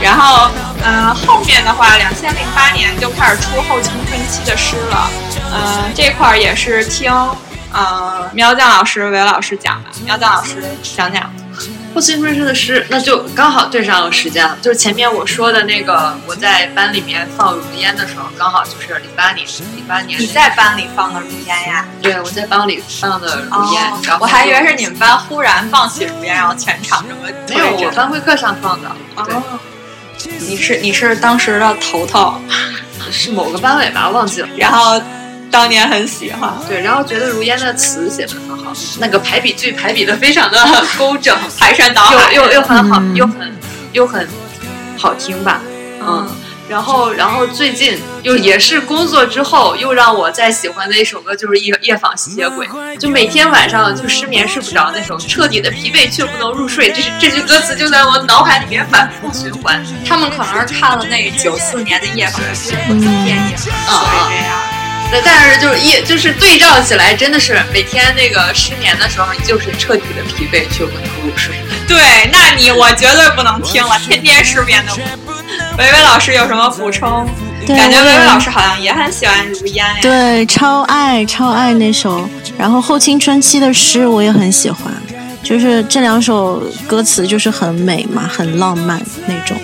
[0.00, 0.48] 然后，
[0.84, 5.10] 嗯，后面的话，两千零八年就开始出后青春期的诗了，
[5.52, 7.12] 嗯，这块儿也是听。
[7.72, 11.30] 呃，苗疆老师、韦老师讲吧，苗疆老师讲讲
[11.94, 14.56] 后青春诗的诗，那就刚好对上了时间了。
[14.62, 20.20] 就是前面我说的那个，我在班里面放如烟的时候，刚好就是零八年，零八年。
[20.20, 21.84] 你在班里放的如烟呀？
[22.00, 23.92] 对，我在班里放的如烟。
[24.20, 28.88] 我还以为是你们班忽然放起如烟，然后全场这么没有，我班会课上放的。
[29.16, 29.58] 哦，
[30.46, 32.40] 你是你是当时的头头，
[33.10, 34.08] 是某个班委吧？
[34.10, 34.48] 忘记了。
[34.56, 35.00] 然后。
[35.50, 40.58] 当年很喜欢，对，然后觉得如烟的词写的很好，那个排比句排比的非常的
[40.96, 43.56] 工整，排山倒海， 又又又很好，又很
[43.92, 44.28] 又很
[44.98, 45.60] 好听吧，
[46.00, 46.28] 嗯，
[46.68, 52.66] 然后然后最近又也是工作之后，又让我再喜欢的一首歌就是《夜夜访吸血鬼》，
[52.98, 59.82] 就每天晚上就失眠睡不着那种，彻底的疲惫却不能入睡，这是这句歌词就在我脑海里面反复循环。
[60.06, 62.42] 他们可能是看了那九四年的《夜访》
[63.24, 63.80] 电影，所以
[64.30, 64.67] 这样。
[65.10, 71.54] 但但是就是一就是对照起来，真的是每天那个失眠的时候，你就是彻底的疲惫，却不能入睡。
[71.86, 75.78] 对，那你我绝对不能听了，天天失眠的我。
[75.78, 77.26] 维维老师有什么补充？
[77.66, 79.96] 感觉我也维维老师好像也很喜欢如烟呀。
[80.00, 84.92] 对，超爱超爱那首，然后后青春期的诗我也很喜欢，
[85.42, 89.56] 就是这两首歌词就是很美嘛，很浪漫那种，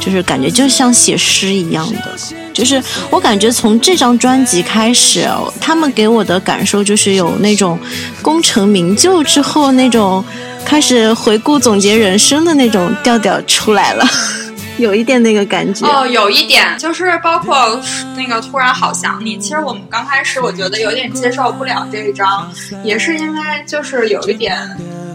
[0.00, 2.18] 就是感觉就像写诗一样的。
[2.52, 5.26] 就是我感觉从这张专辑开始，
[5.60, 7.78] 他们给我的感受就是有那种
[8.20, 10.22] 功成名就之后那种
[10.64, 14.04] 开始回顾总结人生的那种调调出来了，
[14.76, 15.86] 有一点那个感觉。
[15.86, 17.80] 哦，有一点就是包括
[18.16, 22.50] 那个突然好想你，其实我们刚开始我觉得有点接受不了这一张，
[22.84, 24.58] 也是因为就是有一点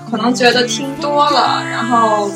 [0.09, 2.31] 可能觉得听多了，然后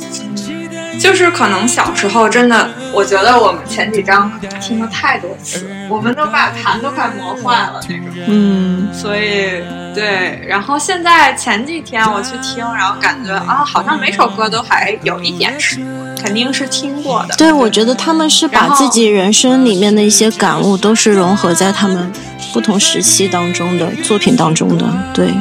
[0.99, 8.05] 就是可能小时候真的，我觉得我们前几章可能听了太多次，我们都把盘都快磨坏了那种。
[8.27, 9.63] 嗯，所以
[9.95, 15.79] 对，然后现在前几天我去听，然后感觉啊，好像每首歌都还有一点是
[16.21, 17.35] 肯定是听过的。
[17.37, 22.11] 对，我觉得他们是把自己人生里面的一些感悟，都是融合在他们
[22.53, 24.85] 不同时期当中的作品当中的。
[25.13, 25.33] 对，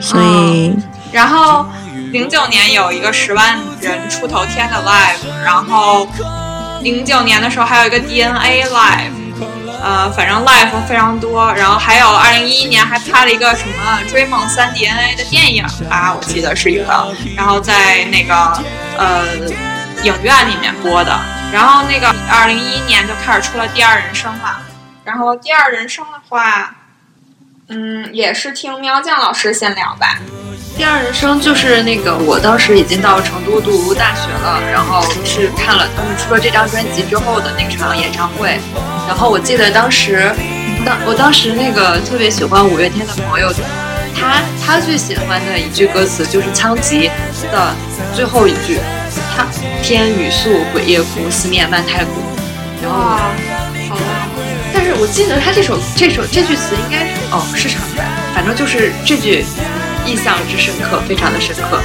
[0.00, 0.74] 所以
[1.12, 1.66] 然后
[2.10, 6.08] 零九年有一个十万人出头天的 live，然后
[6.82, 9.12] 零九年的时候还有一个 DNA live。
[9.82, 18.34] 呃，反正 live 非常多，然后还有二零一一年还拍了一个什么《追梦三 DNA》的电影吧，我记得是一个，然后在那个
[18.98, 19.24] 呃
[20.02, 21.18] 影院里面播的。
[21.50, 24.58] 然后那个二零一一年就开始出了《第二人生》嘛，
[25.02, 26.74] 然后《第二人生》的话，
[27.70, 30.18] 嗯，也是听喵酱老师先聊吧。
[30.76, 38.58] 第二人生就是那个，我当时已经到成都读大学了，然后是看了他们出了这张专辑之后的那场演唱会，
[39.06, 40.32] 然后我记得当时，
[40.84, 43.52] 当我当时那个特别喜欢五月天的朋友，
[44.18, 47.08] 他他最喜欢的一句歌词就是《仓颉》
[47.52, 47.74] 的
[48.16, 48.80] 最后一句，
[49.36, 49.46] 他
[49.82, 52.12] 天雨素鬼夜哭，思念漫太古，
[52.82, 53.30] 然后哇，
[53.88, 54.02] 好的。
[54.72, 58.02] 但是我记得他这首这首这句词应该是哦是唱的，
[58.34, 59.44] 反正就是这句
[60.06, 61.80] 印象之深刻，非常的深刻。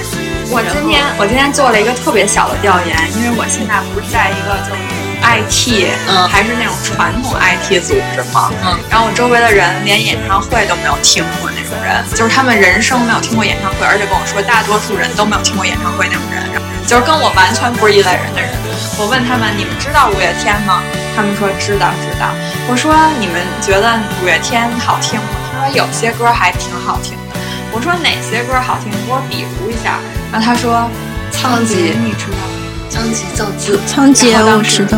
[0.49, 4.81] 我今天我今天做了一个特别小的调研，因为我现在不是在一个就是
[5.25, 18.49] IT，嗯还是那种传统 IT 组织嘛，嗯，然后我周围的人连演唱会都没有听过那种人，就是他们人生没有听过演唱会，而且跟我说大多数人都没有听过演唱会那种人，然后就是跟我完全不是一类人的人。
[18.97, 20.81] 我问他们你们知道五月天吗？
[21.15, 22.29] 他们说知道知道。
[22.69, 25.27] 我说你们觉得五月天好听吗？
[25.51, 27.35] 他说有些歌还挺好听的。
[27.71, 28.91] 我说哪些歌好听？
[28.91, 29.99] 给我比如一下。
[30.31, 30.89] 然后他说
[31.31, 32.53] 仓颉你知道吗？
[32.87, 34.97] 将其造字，仓颉我知道，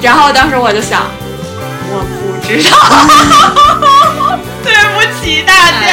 [0.00, 1.02] 然后当时我就想，
[1.90, 2.76] 我不知道，
[4.62, 5.84] 对不起大家。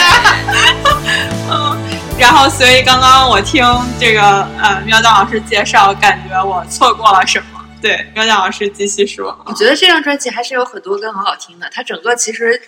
[1.49, 1.75] 嗯，
[2.19, 3.63] 然后所以刚刚我听
[3.99, 7.65] 这个呃喵酱老师介绍，感觉我错过了什么？
[7.82, 9.38] 对，喵酱老师继续说。
[9.45, 11.69] 我觉得这张专辑还是有很多歌很好听的。
[11.71, 12.62] 它整个其实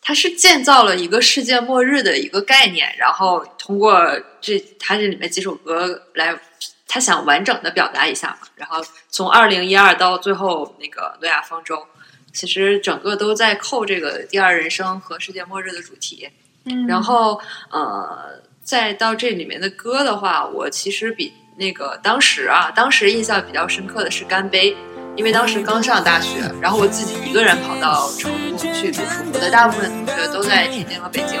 [0.00, 4.00] 它是建造了一个世界末日的一个概念，然后通过
[4.40, 6.38] 这它这里面几首歌来，
[6.86, 8.46] 他想完整的表达一下嘛。
[8.54, 11.84] 然后从二零一二到最后那个诺亚方舟，
[12.32, 16.28] 其实整个都在扣这个第二人生和世界末日的主题。
[16.66, 24.72] 嗯然后呃，再到这里面的歌的话，我其实比那个当时啊，当时印象比较深刻的是《干杯》，
[25.16, 31.40] 因为当时刚上大学，然后我自己一个人跑到成都去读书，我的大部分同学都在天津和北京，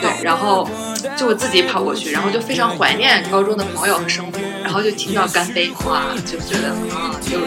[0.00, 0.68] 对，然后
[1.16, 7.38] 就我自己跑过去，然后就非常怀念高中的朋友和生活，然后就听到《干杯》，哇，就觉得啊，就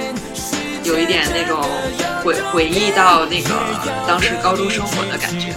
[0.90, 1.62] 有一点那种
[2.24, 3.50] 回回忆到那个
[4.08, 5.54] 当时高中生活的感觉。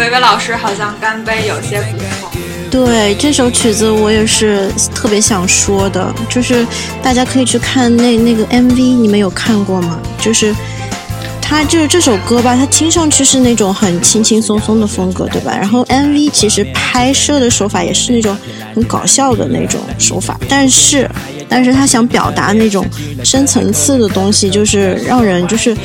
[0.00, 2.40] 维维老师好像干杯有些补充。
[2.70, 6.66] 对这首曲子我也是特别想说的，就是
[7.02, 10.00] 大家可以去看那那个 MV，你们有看过吗？
[10.18, 10.54] 就是
[11.42, 15.54] 它就是这首歌吧，它听上去是那种很轻轻松松的风格，对吧？
[15.54, 18.34] 然后 MV 其实拍摄的手法也是那种
[18.74, 21.10] 很搞笑的那种手法，但是
[21.50, 22.86] 但是他想表达那种
[23.24, 25.76] 深层次的东西，就是让人就是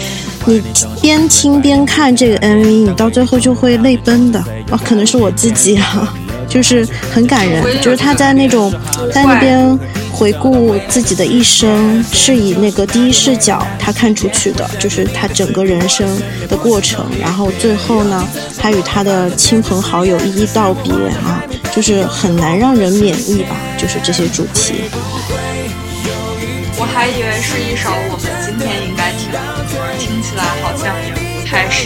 [0.45, 0.61] 你
[1.01, 4.39] 边听边看这个 MV，你到最后就会泪奔的。
[4.69, 6.13] 哦，可能是我自己啊。
[6.47, 8.73] 就是很感人，就是他在那种
[9.13, 9.77] 在那边
[10.11, 16.07] 回顾自己的一生，是以那个第一视角他看出去的，就是他整个人生
[16.47, 18.27] 的过程，然后最后呢，
[18.57, 21.43] 他与他的亲朋好友一一道别啊，
[21.73, 24.75] 就是很难让人免疫吧，就是这些主题。
[26.77, 29.31] 我还以为是一首我们今天应该听，
[29.97, 31.14] 听起来好像也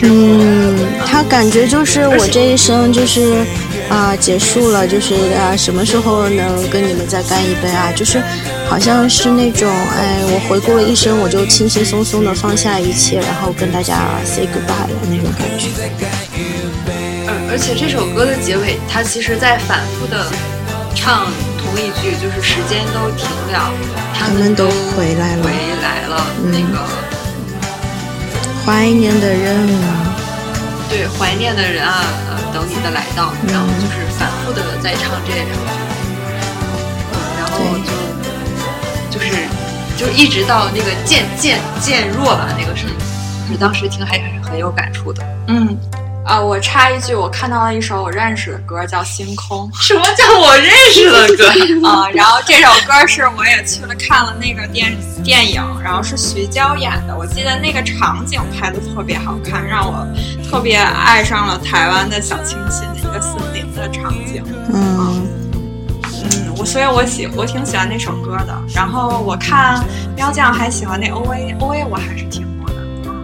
[0.04, 3.46] 嗯，他感觉就是我这一生就是
[3.90, 7.92] 啊、结束了，就是啊什么时候能跟你们再干一杯啊？
[7.96, 8.22] 就是
[8.68, 15.70] 好像是那种哎，我回顾了一生，我就轻轻松松的放下一切，然后跟大家 say goodbye 的那种感觉。
[17.28, 20.28] 而而且这首歌的结尾，它其实在反复的
[20.94, 21.26] 唱
[21.58, 23.74] 同一句，就是时间都停了，
[24.14, 25.50] 他他们都回来了回
[25.82, 26.28] 来了。
[26.44, 26.86] 嗯那个
[28.66, 30.16] 怀念的人啊，
[30.90, 35.54] 对怀念的人啊，呃，等你的来到，嗯然后就是反复的在唱这两句，
[37.12, 37.58] 嗯，然后
[39.12, 39.32] 就就是
[39.98, 42.96] 就一直到那个渐渐渐弱吧那个声音，
[43.48, 45.24] 就是当时听还是很有感触的。
[45.48, 45.76] 嗯，
[46.26, 49.68] 啊，我插一句，我看到了一首我认识的歌，叫《星空》。
[49.82, 51.50] 什么叫我认识的歌？
[51.88, 57.18] 啊、然后这首歌是我也去了看了那个电电影，然后是徐娇演的。
[57.18, 60.06] 我记得那个场景拍的特别好看，让我
[60.48, 64.44] 特别爱上了台湾的小清新的一个森林的场景。
[64.72, 65.28] 嗯，
[66.04, 68.56] 嗯，我所以我喜我挺喜欢那首歌的。
[68.76, 69.84] 然后我看
[70.16, 72.59] 喵酱还喜欢那 O A O A，我还是听过的。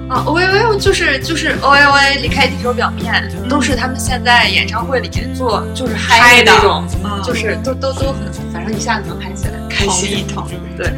[0.07, 10.19] 啊，O A O 就是就是 O A O A 离开地球表面，都是他们现在演唱会里面做就是嗨嗨的那种，嗯就是都都都很，反正一下子能嗨起来，开心。
[10.19, 10.47] 一通，
[10.77, 10.93] 对。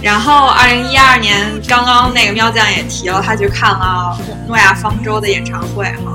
[0.00, 4.16] 然后，二零一二年刚刚那个喵酱也提了，他去看了
[4.46, 6.12] 诺亚方舟的演唱会哈。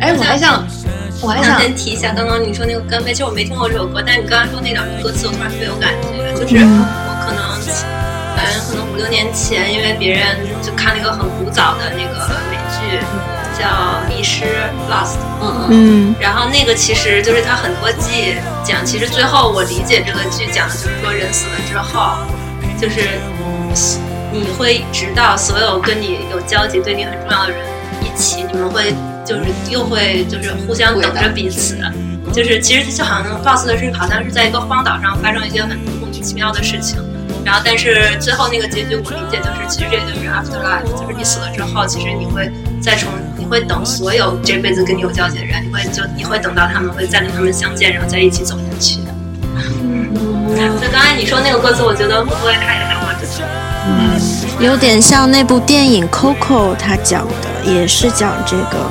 [0.00, 0.62] 哎，我还想，
[1.22, 7.40] 我还我想想，先提一下，刚刚你说那个干杯，其实我没听过这首歌，但是你刚刚说那两句歌词，我突然特别有感觉，就是嗯我可能，
[8.36, 12.98] 反正可能五六年前，因为别人就看了一个很古早的那个美剧，
[13.56, 13.64] 叫
[14.08, 14.44] 《迷失
[14.90, 15.68] Lost》，嗯。
[15.70, 18.34] 嗯，嗯然后那个其实就是它很多季
[18.64, 22.16] 讲，其实最后我理解这个剧讲的就是说人死了之后，
[22.80, 23.20] 就是
[24.32, 27.60] 你会直到所有跟你有交集、对你很重要的人
[28.02, 28.92] 一起，你们会
[29.24, 31.78] 就是又会就是互相等着彼此。
[32.30, 36.98] 就是其实就好像 Lost 的是好像是在一个荒岛上发生一些很莫名其妙的事情，
[37.48, 48.98] 然后但是最后那个结局我理解就是其实这就是 afterlife，就是你死了之后，其实你会再重，你会等所有这辈子跟你有交集的人，你会就你会等到他们会再跟他们相见，然后再一起走下去。
[50.76, 53.42] 所以刚才你说那个歌词，我觉得会不会太太我就是
[54.62, 58.90] 有点像那部电影《Coco》，他讲的也是讲这个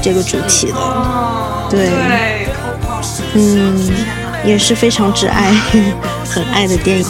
[0.00, 1.90] 这个主题的，哦，对
[3.34, 3.90] 嗯，
[4.44, 5.52] 也是非常挚爱、
[6.30, 7.06] 很爱的电影。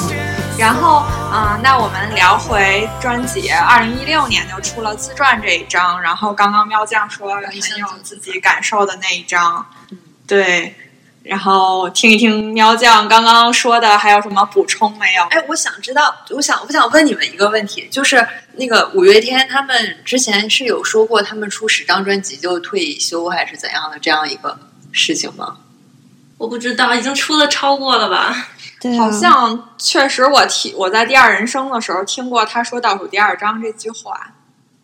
[0.59, 1.00] 然后，
[1.30, 9.64] 啊、那我们聊回专辑，二零一六年就出了自传这一张，然后刚刚喵酱说很有自己感受的那一张，
[10.26, 10.74] 对，
[11.22, 15.24] 然后听一听喵酱刚刚说的，还有什么补充没有？
[15.24, 24.59] 哎，我想知道，我想我想问你们一个问题，就是那个五月天他们之前是有说过他们出十张专辑就退休还是怎样的这样一个
[24.90, 25.59] 事情吗？
[26.38, 28.48] 我不知道，已经出了超过了吧？
[28.89, 34.32] 对啊好像确实我听我在第二人生的时候听过他说倒数第二章这句话，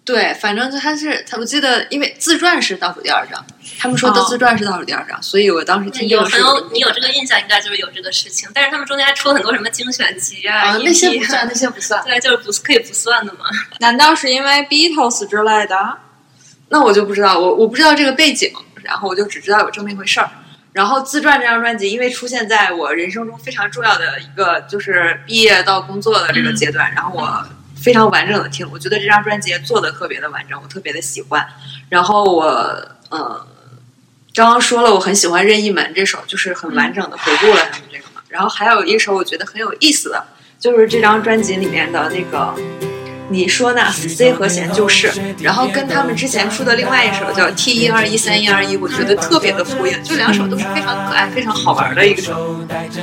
[0.05, 3.45] 对，反正就他是他，我记得因为自传是倒数第二章，
[3.79, 8.49] 他们说的哦自传是倒数第二章，所以我当时听这有很有你有这个印象，应该就是有这个事情。
[8.53, 12.03] 但是他们中间还出了很多什么精选集啊，那些不算，那些不算。
[12.05, 13.41] 对，就是不可以不算的嘛。
[13.79, 15.99] 难道是因为 Beatles 之类的？
[16.71, 20.29] 那我就不知道，我我不知道这个背景，然后我就只知道有这么一回事儿。
[20.73, 27.47] 然后自传这张专辑，因为出现在我人生中非常重要的一个就是毕业到工作的这个阶段，然后我
[27.77, 31.47] 非常完整的听，我觉得这张专辑做的特别的完整，我特别的喜欢。
[31.91, 32.45] 然后我
[33.11, 33.47] 呃，
[34.35, 38.23] 刚刚说了，我很喜欢任意门这首，就是很完整的回顾了他们这个嘛。
[38.29, 40.25] 然后还有一首我觉得很有意思的，
[40.59, 42.92] 就是这张专辑里面的那个。
[43.33, 45.11] 你说呢？C 和弦就是，
[45.41, 52.33] 然后跟他们之前出的另外一首叫 T 一二一三一二一，我觉得特别的呼应，就两首都是非常可爱、非常好玩的一个首。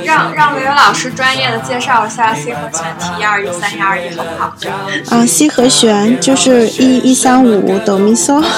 [0.03, 5.17] 让让维维老师专业的介绍一下 C 和弦 T 一二一三一二一好不好？
[5.17, 8.43] 啊，C 和弦就是一一三五哆咪嗦。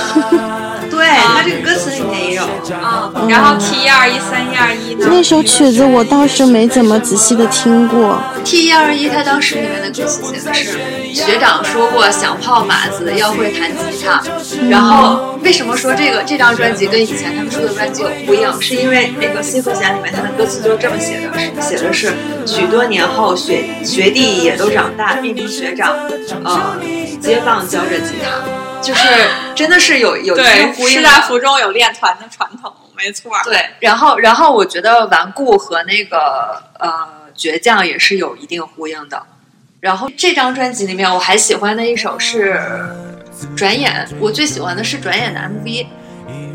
[0.91, 2.43] 对，它这个歌词里面也有。
[2.43, 5.07] 啊、然后 T 一二一三一二一呢？
[5.09, 8.21] 那首曲子我倒是没怎么仔细的听过。
[8.43, 10.77] T 一二一，它当时里面的歌词写的是
[11.13, 14.21] 学长说过想泡马子要会弹吉他，
[14.69, 18.61] 然后为什么说这个这张专辑跟以前他们出的专辑有呼应？
[18.61, 22.13] 是因为那个 C 和弦里面他的歌词就是这么写的，写的是
[22.45, 25.95] 许多年后学学弟也都长大，变成学长，
[26.43, 26.77] 呃，
[27.19, 29.01] 街坊教着吉他，就是
[29.55, 33.31] 真的是有有一对定，呼应师大附中有练团的传统，没错。
[33.43, 39.23] 对，然后然后我觉得顽固和那个呃倔强也是有一定呼应的。
[39.81, 42.61] 然后这张专辑里面我还喜欢的一首是
[43.57, 45.87] 转眼我最喜欢的是转眼的 MV，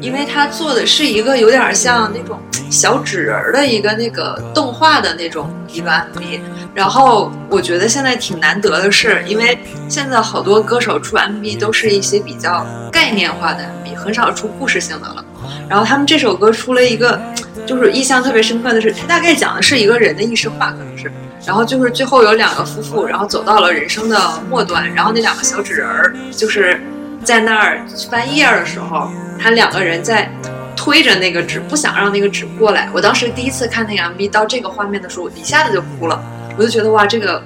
[0.00, 6.40] 因为它做的是一个有点像那种小纸人儿的一个那个动画的那种一个 MV。
[6.72, 9.58] 然后我觉得现在挺难得的是，因为
[9.88, 15.24] 现在好多歌手出 MV 都是一些比较概念化的 MV，很少出故事性的了。
[15.68, 17.20] 然后他们这首歌出了一个，
[17.66, 21.10] 就是印象特别深刻的是，它大概讲的是一个人的一生吧，可能是。
[21.46, 24.18] 然后就是最后有两个夫妇，然后走到了人生的
[24.50, 26.80] 末端，然后那两个小纸人儿就是
[27.22, 27.80] 在那儿
[28.10, 29.08] 翻页的时候，
[29.40, 30.28] 他两个人在
[30.74, 32.90] 推着那个纸，不想让那个纸过来。
[32.92, 36.20] 我当时第一次看那个 MV 到这个画面的时候，我一下子就哭了，
[36.58, 37.40] 我就觉得哇，这个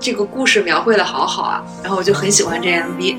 [0.00, 3.16] 这个故事描绘的好好啊，然后我就很喜欢这 MV。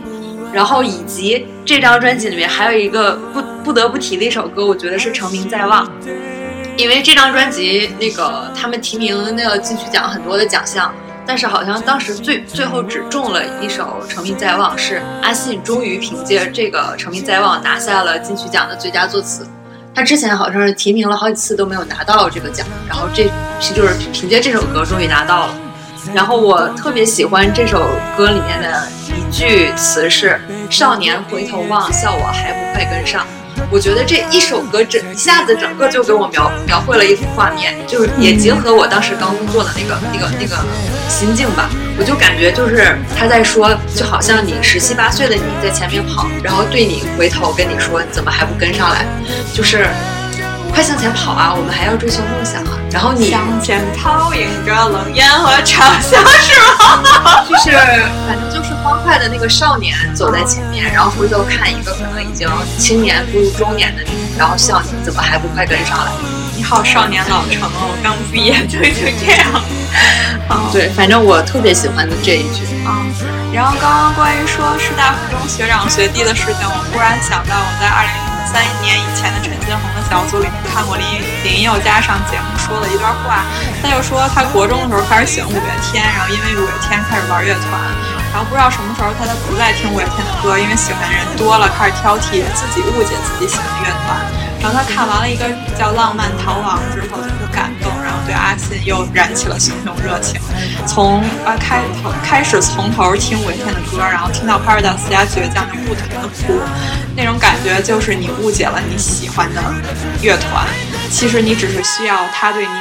[0.52, 5.86] 然后以及这张专辑里面还有一个不不得不提的一首歌，我觉得是《成名在望》。
[6.76, 10.94] 因为这张专辑，那个他们提名那个金曲奖很多的奖项，
[11.26, 19.48] 但是好像当时最最后只中了一首《成名在望》，是阿信终于凭借这个《成名在望》拿下了金曲奖的最佳作词。
[19.96, 25.54] 他之前好像是提名了好几次都没有拿到这个奖，然后这是就是凭借这首歌终于拿到了。
[26.14, 33.26] 然后我特别喜欢这首歌里面的一句词是“少年回头望，笑我还不快跟上”。
[33.74, 40.64] 我觉得这一首歌整一下子整个就给我描描绘了一幅画面，就是也结合我当时刚工作的那个那个那个
[41.10, 41.68] 心境吧。
[41.98, 49.08] 我就感觉就是他在说，就好像你十七八岁的你在前面跑，然后对你回头跟你说，你怎么还不跟上来？
[49.56, 49.88] 就是
[50.72, 52.78] 快向前跑啊，我们还要追求梦想啊。
[52.92, 57.44] 然后你向前跑，迎着冷眼和嘲笑，是吗？
[57.50, 57.72] 就是
[58.28, 58.53] 反正就是
[58.84, 66.12] 欢快的那个少年走在前面，然后回头看一个可能已经青年步入中年的你，然后笑你怎么还不快跟上来？
[66.56, 69.50] 你好，少年老成哦，我刚毕业就已经这样。
[70.48, 72.64] 啊， 对，反正我特别喜欢的这一句。
[72.86, 73.02] 啊，
[73.52, 78.14] 然后刚刚关于说师大附中学长学弟的事情，我忽然想到我在二零
[78.44, 81.06] 零三年以前的陈金红的小组里面看过林
[81.46, 83.40] 林宥嘉上节目说的一段话，
[83.82, 87.80] 他就说他国中的时候开始喜欢五月天，然后因为五月天开始玩乐团，
[88.36, 94.20] 然后不知道什么时候他就不再听五月天的歌，因为喜欢的人多了，开始挑剔，自己误解自己喜欢的乐团。
[94.60, 95.48] 然后他看完了一个
[95.80, 97.72] 叫《浪漫逃亡》之后，就特感，
[98.26, 100.40] 对阿信又燃起了熊熊热情。
[100.86, 106.60] 从啊开头开始从头听五月天的歌，然后听到《Paradise 加倔强》就不停的哭，
[107.16, 109.62] 那种感觉就是你误解了你喜欢的
[110.22, 110.66] 乐团，
[111.12, 112.74] 其实你只是需要他对你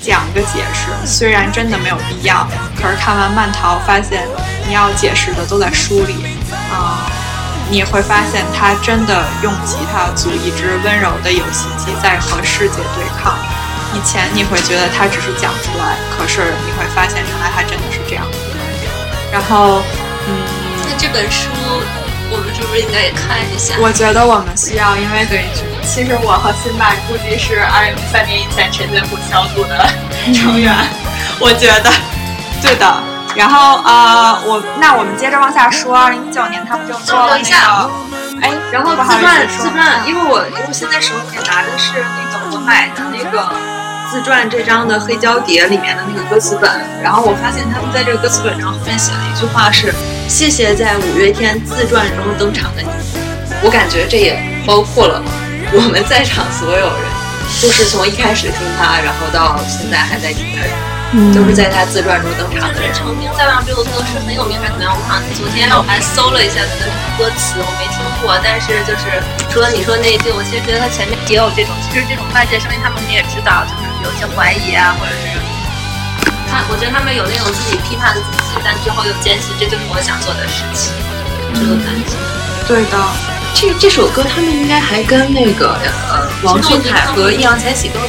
[0.00, 2.46] 讲个解释，虽然真的没有必要，
[2.80, 4.24] 可是看完《慢逃》发现
[4.66, 6.14] 你要解释的都在书里，
[6.70, 7.10] 啊、
[7.70, 13.34] 你会发现他真的用吉他组一支温柔的游戏机在和世界对抗。
[13.94, 18.24] 以前你会觉得他只是讲出来，可是你会发现原来他真的是这样。
[19.32, 19.82] 然后，
[20.26, 20.34] 嗯，
[20.88, 21.48] 那这本书
[22.30, 23.74] 我们是不是应该也看一下？
[23.80, 25.44] 我觉得我们需要，因为对，
[25.82, 29.88] 其实我和辛巴估计是二零零三年以前陈建虎小组的
[30.32, 30.74] 成员，
[31.40, 31.92] 我觉得，
[32.62, 32.86] 对的。
[33.36, 37.90] 然后呃，我那我们接着往下说，二零一九年他们就做了那个，
[38.42, 43.48] 哎，然后自传自传，因为我因为我现在手里面拿的是那个我买的那个
[44.10, 46.70] 自传这张的黑胶碟里面的那个歌词本，
[47.02, 49.94] 然后我发现他们在这个歌词本上后面写了一句话是
[50.26, 52.88] “谢谢在五月天自传中登场的你”，
[53.62, 55.22] 我感觉这也包括了
[55.72, 57.04] 我们在场所有人，
[57.60, 60.72] 就是从一开始听他，然后到现在还在听的人，
[61.36, 62.88] 都是在他自传中登场的人。
[62.94, 64.96] 成名在望这个歌是很有名还是怎么样？
[64.96, 66.88] 我好像昨天我还搜了一下他的
[67.20, 69.20] 歌词，我没听过，但是就是
[69.52, 75.36] 除了你说那一句，我其实觉得他前面也有这种，其实这种外界声音他们也知道，就是有些怀疑啊，或者是
[76.50, 80.92] 他，我觉得他们有那种自己批判自己，但最后又坚信这就是我想做的事情，
[81.52, 82.16] 这个感觉。
[82.66, 82.96] 对的，
[83.52, 85.76] 这这首歌他们应该还跟那个
[86.08, 88.00] 呃王俊凯和易烊千玺都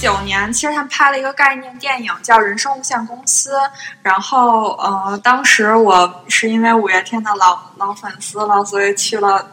[0.00, 3.56] 九年，其实他们拍了一个概念电影叫《人生无限公司》，
[4.00, 9.44] 然后呃，当时我是因为五月天的老老粉丝了，所以去了。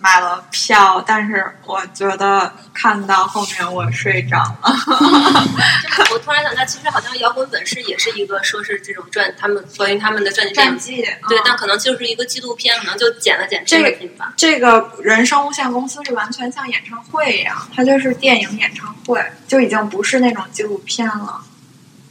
[0.00, 4.60] 买了票，但是我觉得看到后面我睡着了。
[6.12, 14.32] 我突然想到，其实好像《摇滚本事》也是一个说是这种传，他们关于他们的传记对，嗯但可能就是一个纪录片，可能就剪了剪这个个片吧。
[14.36, 21.42] 这个人生无限公司是完全像演唱会一样，它就是电影演唱会，就已经不是那种纪录片了，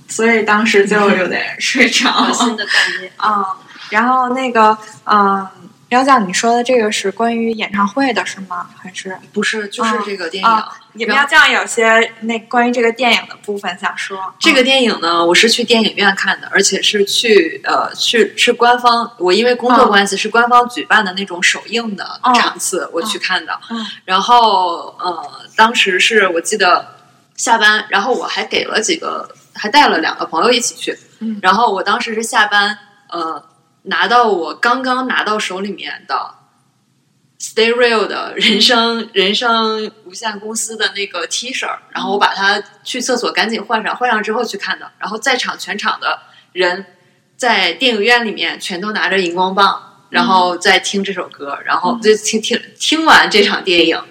[0.08, 2.56] 所以当时就有点 睡着了新。
[2.56, 3.12] 的概念。
[3.18, 3.46] 嗯，
[3.90, 5.48] 然后那个，嗯，
[5.90, 8.70] 苗酱，你说的这个是关于演唱会的是吗？
[8.78, 10.50] 还是不是，就是这个电影。
[10.50, 14.34] 啊苗酱有些那关于这个电影的部分想说？
[14.40, 23.58] 这个电影呢，我是去电影院看的，而且是去呃去是官方，我因为工作嗯关系、是官方举办的那种首映的嗯场次，我去看的。
[23.70, 25.24] 嗯然后呃，
[25.56, 26.96] 当时是我记得
[27.36, 30.98] 下班，然后我还给了几个，还带了两个朋友一起去。
[31.20, 32.78] 嗯然后我当时是下班，
[33.10, 33.42] 呃，
[33.84, 36.36] 拿到我刚刚拿到手里面的
[37.40, 44.92] Stay Real 的人生人生无限公司的那个 T 恤，然后我把它去厕所赶紧换上，换上之后去看的。
[45.00, 46.20] 然后在场全场的
[46.52, 46.86] 人
[47.38, 54.02] 在电影院里面全都拿着荧光棒，然后在听这首歌，然后就听听听完这场电影，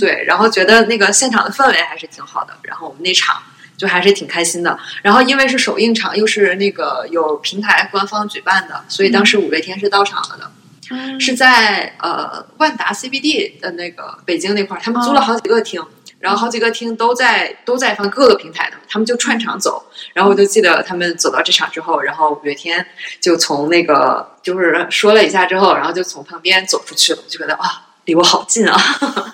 [0.00, 2.54] 对，然后觉得那个现场的氛围还是挺好的。
[2.62, 3.42] 然后我们那场。
[3.78, 10.50] 就还是挺开心的，然后因为是首映场，又是那个有平台官方举办的，所以当时五月天是到场了的。
[10.90, 15.84] 嗯是在呃万达 CBD 的那个北京那块儿，他们租了好几个厅，
[16.18, 19.84] 然后好几个厅都在都在放各个平台的，他们就串场走。
[20.14, 22.86] 然后我就记得他们走到这场之后，然后五月天
[23.20, 28.74] 就从那个就是说了一下之后，然后就从旁边走出去了，我就觉得啊，离我好近啊。
[28.74, 29.06] 头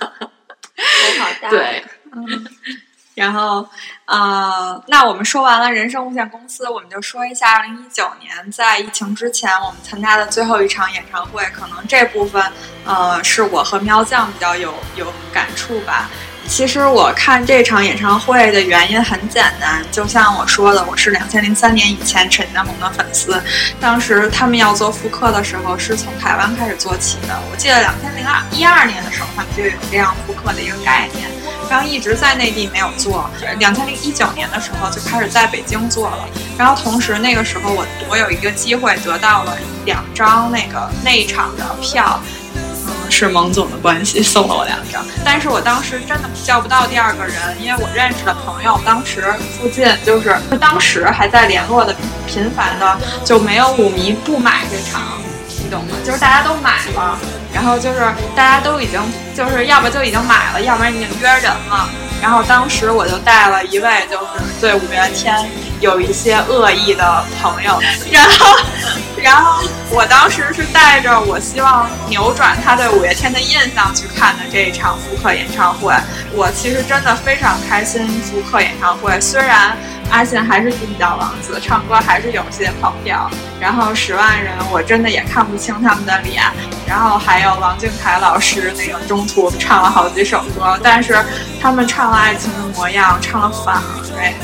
[1.22, 1.50] 好大。
[1.50, 1.84] 对，
[3.14, 3.66] 然后，
[4.06, 11.44] 呃，那我们说完了人生无限公司，我们就说一下二零一九年在疫情之前我们参加的最后一场演唱会。
[11.54, 12.42] 可能这部分，
[12.84, 16.10] 呃，是我和喵酱比较有有感触吧。
[16.46, 23.42] 其实我看这场演唱会的原因很简单，就像我说的，我是两千零三年以前陈建宏的粉丝。
[23.80, 27.36] 当时他们要做复刻的时候，是从台湾开始做起的。
[27.50, 31.28] 我记得两千零二一二年的时候，他们就有这样复刻的一个概念。
[31.70, 33.28] 然后一直在内地没有做，
[33.58, 36.28] 两千零一九年的时候就开始在北京做了。
[36.58, 42.20] 然后同时那个时候我我有一个机会得到了两张那个内场的票，
[43.14, 45.04] 是蒙总的关系送了我两张。
[45.24, 51.94] 但是我当时真的叫不到第二个人，因为我认识的朋友当时附近就是当时还在联络的
[52.26, 55.00] 频繁的，就没有舞迷不买这场。
[56.04, 57.18] 就是大家都买了，
[57.52, 58.00] 然后就是
[58.34, 59.00] 大家都已经
[59.34, 61.88] 就是要不就已经买了，要不然已经约人了。
[62.22, 65.36] 然后当时我就带了一位就是对五月天
[65.80, 67.78] 有一些恶意的朋友，
[68.10, 68.56] 然后
[69.22, 75.94] 然后我当时是带着我希望扭转他对五月天的印象去看的这一场复刻演唱会。
[76.32, 79.76] 我其实真的非常开心复刻演唱会，虽然
[80.10, 83.30] 阿信还是地窖王子，唱歌还是有些跑调。
[83.60, 86.42] 然后十万人，我真的也看不清他们的脸。
[86.86, 91.16] 然后还有王俊凯老师那个中途唱了好几首歌，但是
[91.60, 94.04] 他们唱了《爱情的模样》，唱了《反而》。
[94.18, 94.34] 哎，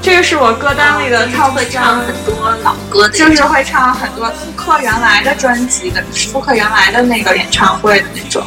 [0.00, 8.44] 这个是我歌单里的 top 会唱很多老歌的，就是会唱很多复刻原来的专辑的，复刻原来的那个演唱会的那种。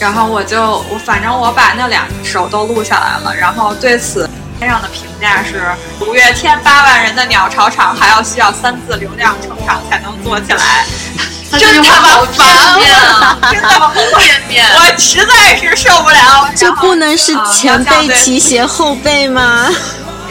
[0.00, 4.29] 然后我就我反正我把那两首都录下来了，然后对此天
[4.68, 5.64] 上的评价是：
[6.00, 10.84] 五月天八万人的鸟巢场还要需要三次流量撑场才能做起来，
[11.58, 13.38] 真他妈烦啊！
[13.50, 13.88] 真他妈
[14.18, 14.64] 片面。
[14.76, 16.48] 我实在是受不了。
[16.54, 19.68] 这不能是前辈提携后辈吗？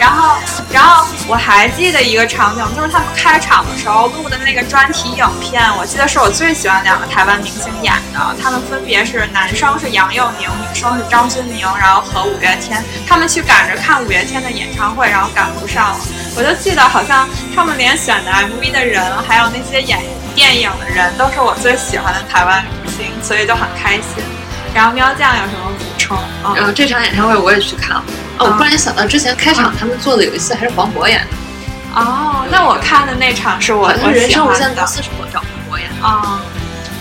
[0.00, 0.36] 然后，
[0.72, 16.00] 然后我还记得一个场景，就是他们开场的时候录的那个专题影片，我记得是我最喜欢两个台湾明星演的，他们分别是男生是杨佑宁，女生是张钧甯，然后和五月天，他们去赶着看五月天的演唱会，然后赶不上了。
[16.34, 20.00] 我就记得好像他们连选的 MV 的人，还有那些演
[20.34, 24.24] 电影的人，都是我最喜欢的台湾明星，所以就很开心。
[24.74, 26.16] 然后喵酱有什么补充？
[26.44, 28.04] 嗯、然后这场演唱会我也去看了。
[28.38, 32.00] 哦，我突然想到，之前开场他们做的有一次还是黄渤演的。
[32.00, 36.06] 哦，那我看的那场是我我人生无限公司是我找黄渤演的。
[36.06, 36.40] 啊。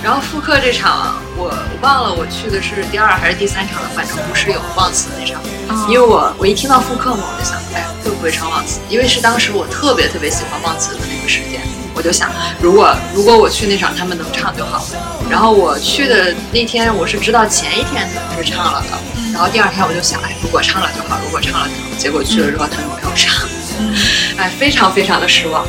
[0.01, 5.41] 然后复刻这场，我我忘了我去的是第二还是第三场了，反正不是有忘词那场。
[5.89, 8.79] 因为我我一听到复刻嘛，我就想，哎，会不会唱忘词？
[8.87, 11.61] 因为是当时我特别特别喜欢忘词的那个时间，
[11.99, 12.31] 我我就想，
[12.61, 14.85] 如果如果我去那场他们能唱就好了。
[15.29, 18.97] 然后我去的那天，我是知道前一天他们是唱了的，
[19.33, 21.97] 然后第二天我就想，哎，如果唱了就好，如果唱了就好。
[21.97, 23.45] 结果去了之后他们没有唱，
[24.39, 25.67] 哎，非常非常的失望，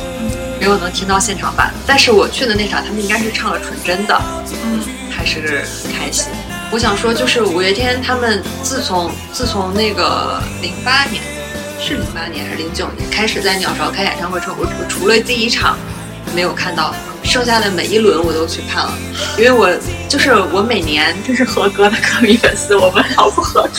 [0.61, 1.75] 没有能听到现场版。
[1.85, 4.15] 但是我去的那场，他们应该是唱了《纯真的》，
[4.63, 6.27] 嗯，还是很开心。
[6.71, 11.21] 我想说，就是五月天他们自从自从那个零八年，
[11.81, 15.77] 是零八年还是零九年开始在鸟巢开演唱会之后，我我除了第一场
[16.35, 18.93] 没有看到，剩下的每一轮我都去看了，
[19.37, 19.69] 因为我
[20.09, 23.71] 就是我每年这是合格的歌迷粉丝，我们 好不合格。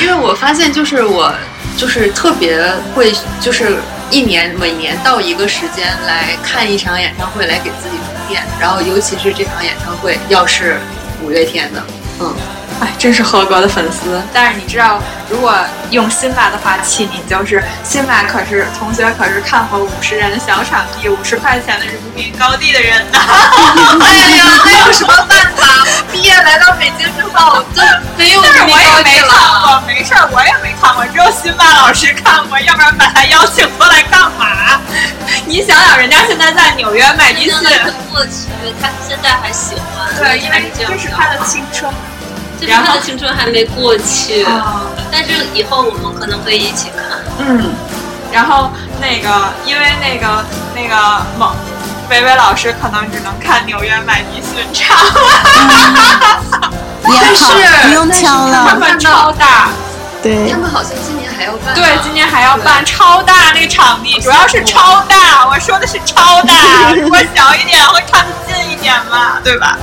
[0.00, 1.32] 因为我发现，就是我
[1.76, 2.60] 就是特别
[2.94, 3.76] 会，就是
[4.10, 8.42] 一年每年到一个时间来看一场演唱会，来给自己充电。
[8.60, 10.78] 然后，尤其是这场演唱会要是
[11.22, 11.82] 五月天的，
[12.20, 12.34] 嗯，
[12.80, 14.22] 哎，真是合格的粉丝。
[14.32, 15.54] 但是你知道，如果
[15.90, 23.18] 用辛巴的话气你，就是辛巴可是同学，可是看过五十人小场地、五十块钱的人民币高地的人呢。
[24.00, 25.86] 哎呀，那有什么办法？
[26.12, 27.82] 毕业来到北京之后，就
[28.16, 29.18] 没有但是我也没。
[29.28, 34.80] 看过，没事儿，我也没看过，只有辛巴老师看过，要不然把他邀请过来干嘛？
[35.46, 38.46] 你想想，人家现在在纽约麦迪让逊，他过去，
[38.80, 40.14] 他现在还喜欢。
[40.18, 41.92] 对，因为这样这是他的青春。
[42.60, 47.04] 这是他的青春还没过去，啊但是以后我们可能可以一起看。
[47.38, 47.72] 嗯，
[48.32, 50.44] 然后那个，因为那个
[50.74, 51.54] 那个某
[52.10, 54.96] 维维老师可能只能看纽约麦迪逊场，
[57.04, 58.76] 也好，是不用挑他了。
[58.78, 59.70] 们超大，
[60.22, 61.74] 对他，们好像今年还要办、啊。
[61.74, 69.78] 对，今年还要办超大那个场地，主要是超大，我说的是超大，如果小一点会看得近一点嘛，对吧？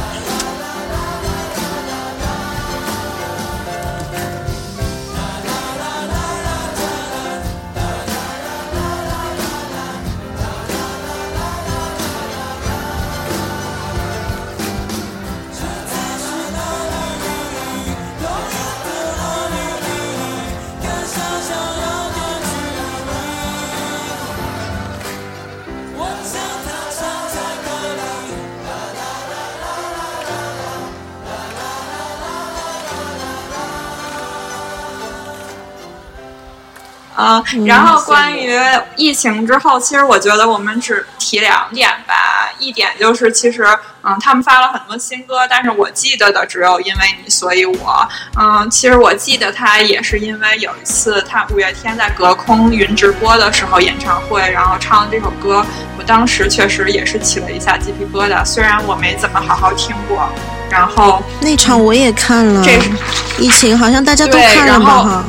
[37.26, 38.60] 啊、然后关于
[38.96, 42.14] 疫情之后，其实我觉得我们只提两点吧。
[42.58, 43.68] 一点就是，其实
[44.02, 48.08] 嗯，他们发了很多新歌，但是我记得的只有因为你，所以我
[48.40, 55.66] 嗯，其实我记得他也是因为有一次他五月天在隔空云直播的时候演唱会，然后唱这首歌，
[55.98, 60.30] 我当时确实也是起了一下鸡皮疙瘩，虽然我没怎么好好听过，
[60.70, 62.90] 然后那场我也看了这是，
[63.38, 65.26] 疫情好像大家都看了哈。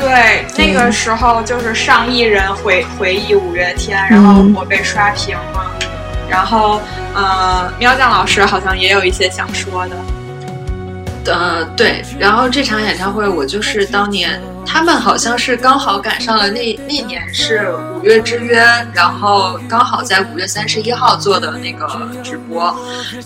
[0.00, 5.72] 对，那个时候就是上亿人回回忆五月天，然后我被刷屏了。
[6.28, 6.80] 然后，
[7.14, 9.96] 呃，喵酱老师好像也有一些想说的。
[11.32, 18.62] 呃，对，然后这场演唱会我就是当年他们好像是刚好赶上了那那年是五月之约，
[18.94, 21.86] 然后刚好在五月三十一号做的那个
[22.22, 22.74] 直播，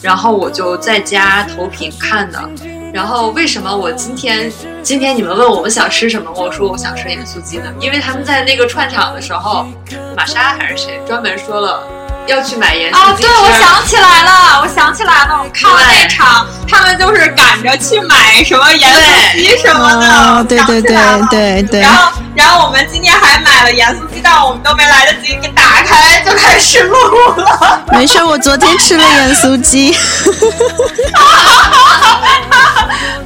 [0.01, 2.51] 然后我就在家投屏看的。
[2.93, 7.73] 然后为什么我今天今天你们问我们想吃什么，我说我想吃盐酥鸡呢？
[7.81, 9.67] 因为他们在那个串场的时候，
[10.15, 11.83] 玛莎还是谁专门说了
[12.27, 20.07] 要去买盐啊，酥鸡对，我想起来了，我想起来了，我看了那场，他们就是赶着去买什么盐酥鸡什么的。
[20.09, 26.97] 哦，对对对想起来了对对然，后，然后我们今天还买了盐酥鸡蛋，我们都没来得及给打开就开始录
[27.37, 27.83] 了。
[27.93, 29.97] 没事，我昨天吃了盐酥鸡。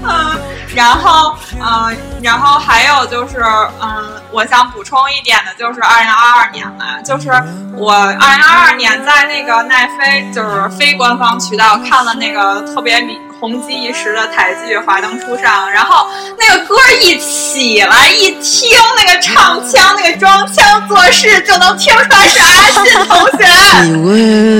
[0.03, 0.41] 嗯，
[0.77, 3.43] 然后，嗯，然后还有就是，
[3.81, 7.31] 嗯，我想补充一点的就是二零二二年了，就是
[7.74, 16.07] 我二零二二年在那个奈飞就是非官方渠道看了那个特别米红极一时的台剧《华灯初上》，然后
[16.39, 23.47] 那个歌一起来一听，那个唱腔、那个装腔作势，就能听出来是阿信同学。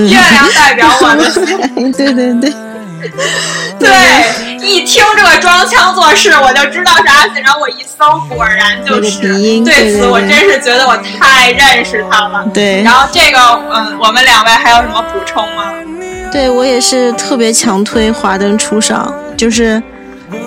[0.09, 1.93] 月亮代表我的心。
[1.93, 2.51] 对 对对，
[3.79, 7.43] 对，一听这个装腔作势，我就知道是阿信。
[7.43, 9.29] 然后我一搜，果然就那个是。
[9.65, 12.45] 对此，我真是觉得我太认识他了。
[12.53, 13.39] 对然后这个，
[13.73, 15.73] 嗯，我们两位还有什么补充吗？
[16.33, 19.81] 对我也是特别强推《华灯初上》，就是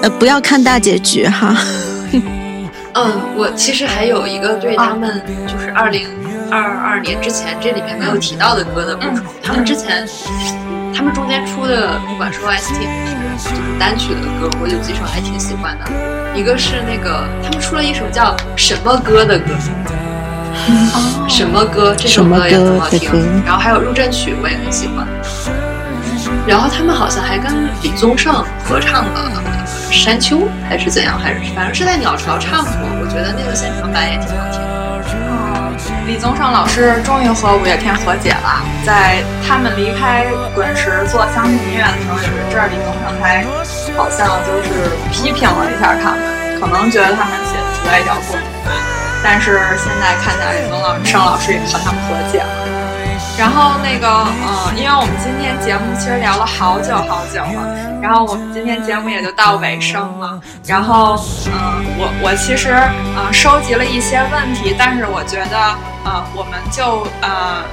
[0.01, 1.55] 呃不要看大结局哈。
[2.93, 6.07] 嗯，我其实还有一个对他们就是二零
[6.51, 9.21] 二二年之前这里面没有提到的歌的歌手。
[9.43, 10.07] 他们之前，
[10.95, 15.85] 他们中间出的不管是 OST 还是就是单曲的歌，我有几首还挺喜欢的。
[16.35, 19.51] 一个是那个他们出了一首叫什么歌的歌，
[21.27, 21.93] 什么歌？
[21.95, 23.11] 这首歌也很好听。
[23.45, 25.07] 然后还有入阵曲，我也很喜欢。
[26.47, 28.33] 然后他们好像还跟李宗盛
[28.65, 29.31] 合唱了
[29.93, 30.37] 《山丘》，
[30.67, 31.19] 还是怎样？
[31.19, 32.71] 还是反正是在鸟巢唱过。
[33.01, 34.68] 我觉得那个现场版也挺好听的。
[36.09, 43.45] 李宗盛老师终于和五月天和解了，在他们离开滚石做乡土音乐的时候，有一阵儿李宗盛还
[43.95, 48.41] 好像就是批评了一下他们，可能觉得他们写的实在摇滚，
[49.23, 52.68] 但是现在看起来李宗盛老师也和他们和解了。
[53.39, 54.05] 然后那个，
[54.43, 60.37] 嗯，因为我们今天节目其实聊了好久好久了，然后我们今天节目也就到尾声了。
[60.65, 61.15] 然后，
[61.47, 62.73] 嗯，我我其实
[63.15, 65.57] 呃收集了一些问题，但是我觉得，
[66.03, 67.63] 呃，我们就呃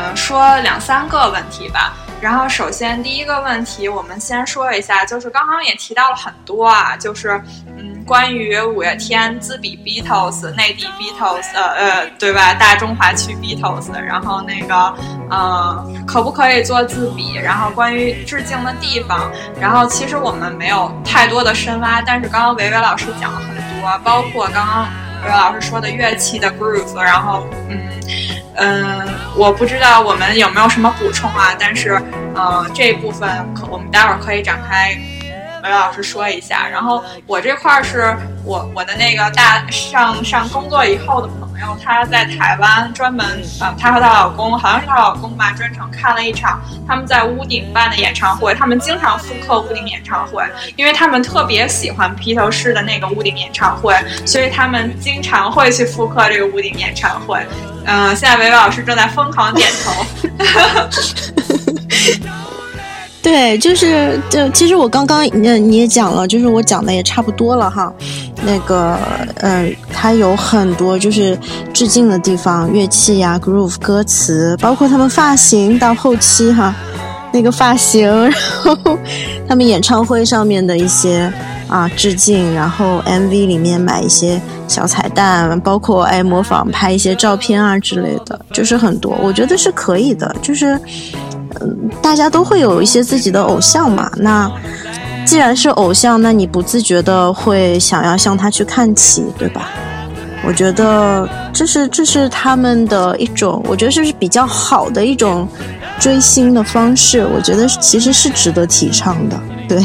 [0.00, 1.92] 呃说两三个问题吧。
[2.22, 7.30] 然后，首先第一个问题，我们先说一下，就是刚刚也提到了很多啊，就是
[7.76, 12.54] 嗯，关于五月天自比 Beatles、内地 Beatles，呃呃，对吧？
[12.54, 14.94] 大中华区 Beatles，然后那个
[15.30, 17.34] 呃，可不可以做自比？
[17.34, 19.28] 然后关于致敬的地方，
[19.60, 24.86] 然后其实我们没有太多的深挖，但是刚刚维维老师讲了很多，包括刚刚
[25.22, 27.78] 刘老师说的乐器的 groove，然后嗯。
[28.54, 31.98] 嗯，我不知道我们有没有什么补充啊，但是，
[32.34, 34.94] 呃，这部分可我们待会儿可以展开，
[35.62, 36.68] 韦老师说一下。
[36.68, 43.24] 然后我这块儿是我我的那个大上上工作以后的朋友，她在台湾专门
[43.60, 48.54] 啊，她和她老公好像是她老公吧，专程看了一场他们在屋顶办的演唱会。
[48.54, 50.44] 他们经常复刻屋顶演唱会，
[50.76, 53.94] 因为他们特别喜欢披头士的那个屋顶演唱会，
[54.26, 57.44] 所以他们经常会去复刻这个屋顶演唱会。
[57.84, 60.06] 嗯、现在维维老师正在疯狂点头。
[63.22, 67.92] 对，就是就其实我刚刚嗯你也讲了，就是我讲的也差不多了哈。
[68.44, 68.98] 那个
[69.36, 71.38] 呃，它有很多就是
[71.72, 76.74] 致敬的地方，乐器呀、groove、歌词，包括他们发型到后期哈，
[77.32, 78.98] 那个发型，然后
[79.48, 81.32] 他们演唱会上面的一些
[81.68, 90.76] 啊致敬，然后 MV 里面买一些小彩蛋，包括哎模仿拍一些照片啊之类的，就是很多，我觉得是可以的，就是。
[91.60, 94.10] 嗯，大家都会有一些自己的偶像嘛。
[94.16, 94.50] 那
[95.24, 99.68] 既然是偶像，那你不自觉的会想要向他去看齐，对吧？
[100.44, 105.46] 我觉得这是这是他们的一种，我觉得这是比较好的一种
[106.00, 107.24] 追星的方式。
[107.24, 109.78] 我觉得其实是值得提倡的，对。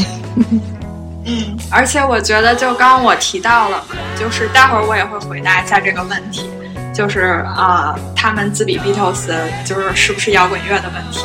[1.26, 3.84] 嗯，而且我觉得，就刚刚我提到了，
[4.20, 6.50] 就是待会儿我也会回答一下这个问题，
[6.92, 9.28] 就是啊、他们自比 Beatles
[9.64, 11.20] 就是是不是摇滚乐的问题。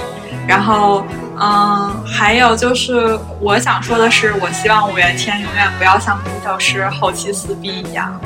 [0.47, 1.05] 然后，
[1.39, 8.21] 嗯，还有就是我想说的是，我希望五月天永远不要像 Beatles 后期撕逼一样，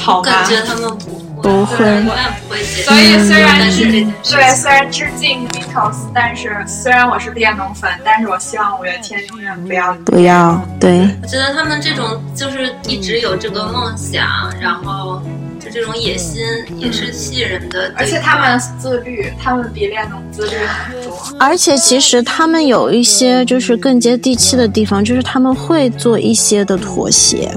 [0.00, 0.30] 好吗？
[0.30, 2.62] 感觉他们不会，不会对永远不会。
[2.62, 14.26] 所以虽然对，虽然致敬 Beatles，但是虽然我是列侬粉，但是我希望五月天永远不要不要对，我觉得他们这种就是一直有这个梦想，
[14.60, 16.42] 然后就这种野心
[16.76, 17.92] 也是吸引人的。
[17.96, 21.18] 而且他们自律，他们比恋童自律很多。
[21.38, 27.54] 而且其实他们有一些就是更接地气的地方，就是他们会做一些的妥协。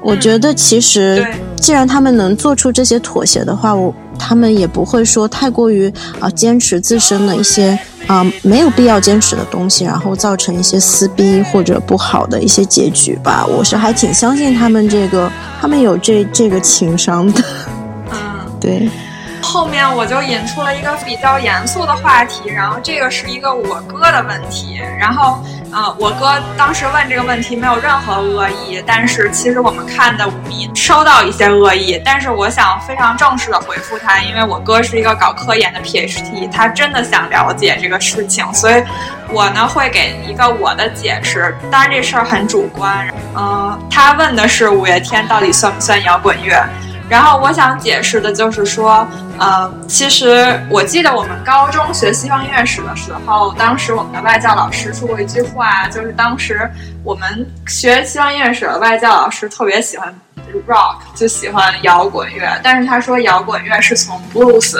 [0.00, 5.88] 我觉得其实对既然他们能做出这些妥协的话，我他们也不会说太过于
[6.18, 13.46] 啊、坚持自身的一些啊、没有必要坚持的东西，然后造成一些撕逼或者不好的一些结局吧。
[13.46, 17.40] 我是还挺相信他们这个，他们有这这个情商的，
[18.10, 18.18] 嗯，
[18.60, 18.90] 对。
[19.42, 38.82] 后面我就引出了一个比较严肃的话题，然后这个是一个我哥的问题，然后呃，我哥当时问这个问题没有任何恶意，但是其实我们看的五迷收到一些恶意，但是我想非常正式的回复他，因为我哥是一个搞科研的 PhD，他真的想了解这个事情，所以
[39.28, 46.64] 我呢会给一个我的解释，当然这事儿很主观，嗯、他问的是五月天到底算不算摇滚乐？
[47.08, 49.06] 然后我想解释的就是说，
[49.38, 56.70] 呃，其实我记得我们高中学西方音乐史的时候，当时我们的外教老师说过一句话，就是当时
[57.04, 60.14] 我们学西方音乐史的外教老师特别喜欢
[60.66, 64.76] rock，就喜欢摇滚乐，但是他说摇滚乐是从 blues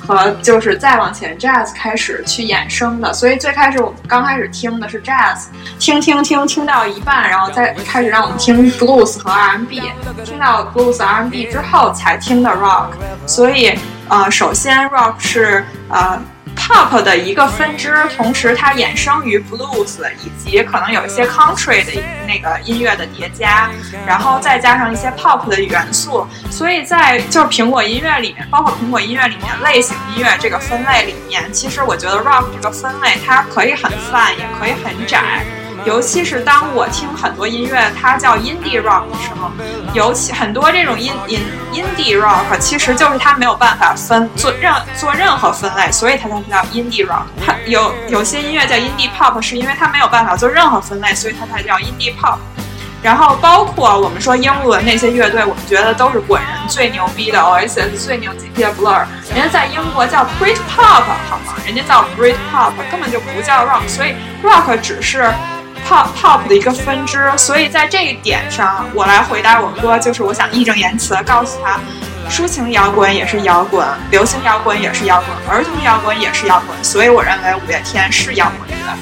[0.00, 5.46] 和就是再往前 jazz 开始去衍生的，所以最开始我们刚开始听的是 jazz，
[5.78, 9.80] 听听听听到一半，然后再开始让我们听 blues 和 R&B，
[10.24, 12.88] 听到 blues R&B 之后才听的 rock，
[13.26, 16.20] 所以呃，首先 rock 是呃
[16.56, 23.70] pop 的一个分支，同时它衍生于 blues 以及可能有一些 country 的那个音乐的叠加，
[24.06, 35.44] 然后再加上一些 pop 的元素，所以在就是苹果音乐里面，包括苹果音乐里面类型音乐这个分类里面，其实我觉得 rock 这个分类它可以很泛，也可以很窄。
[35.84, 39.50] 尤其是当我听很多音乐，它叫 indie rock 的时候，
[39.92, 41.42] 尤其很多这种 in in
[41.74, 47.24] indie rock，其实就是它没有办法分做任做任何分类，所以它才叫 indie rock。
[47.44, 52.38] 它有有些音乐叫 indie pop，是因为它没有办法做任何分类，所以它才叫 indie pop。
[53.02, 59.04] 然后包括我们说英伦那些乐队，我们觉得都是滚人最牛逼的，Oasis 最牛逼的 Blur，
[59.34, 61.52] 人家在英国叫 Brit Pop 好吗？
[61.66, 65.30] 人家叫 Brit Pop，根本就不叫 rock，所以 rock 只是。
[65.86, 71.78] Pop pop 的一个分支，所以在这一点上，我来回答我哥，就是我想义正言辞的告诉他，
[72.30, 78.96] 抒情摇滚也是摇滚，流行摇滚也是摇滚，儿童摇滚也是摇滚，所以我认为五月天是摇滚乐。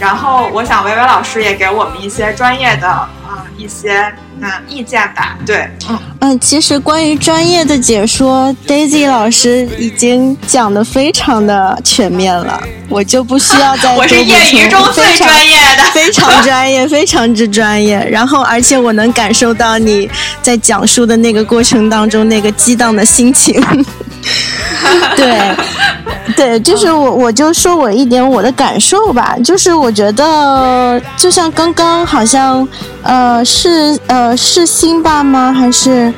[0.00, 4.12] 然后我想维维老师也给我们一些专业的啊、一些
[4.42, 5.98] 嗯意见吧，对，嗯。
[6.20, 17.98] 嗯，其实关于专业的解说，Daisy 老师已经讲的非常的全面了，我就不需要再 我是业余中最专业的，非常专业，非常之专业。
[18.10, 20.08] 然后，而且我能感受到你
[20.42, 23.58] 在讲述的那个过程当中那个激荡的心情。
[25.16, 25.56] 对，
[26.36, 32.66] 对，就是我，我就说我一点我的感受吧，就是我觉得，就像刚刚好像，
[33.02, 35.52] 呃，是呃是辛巴吗？
[35.52, 36.12] 还是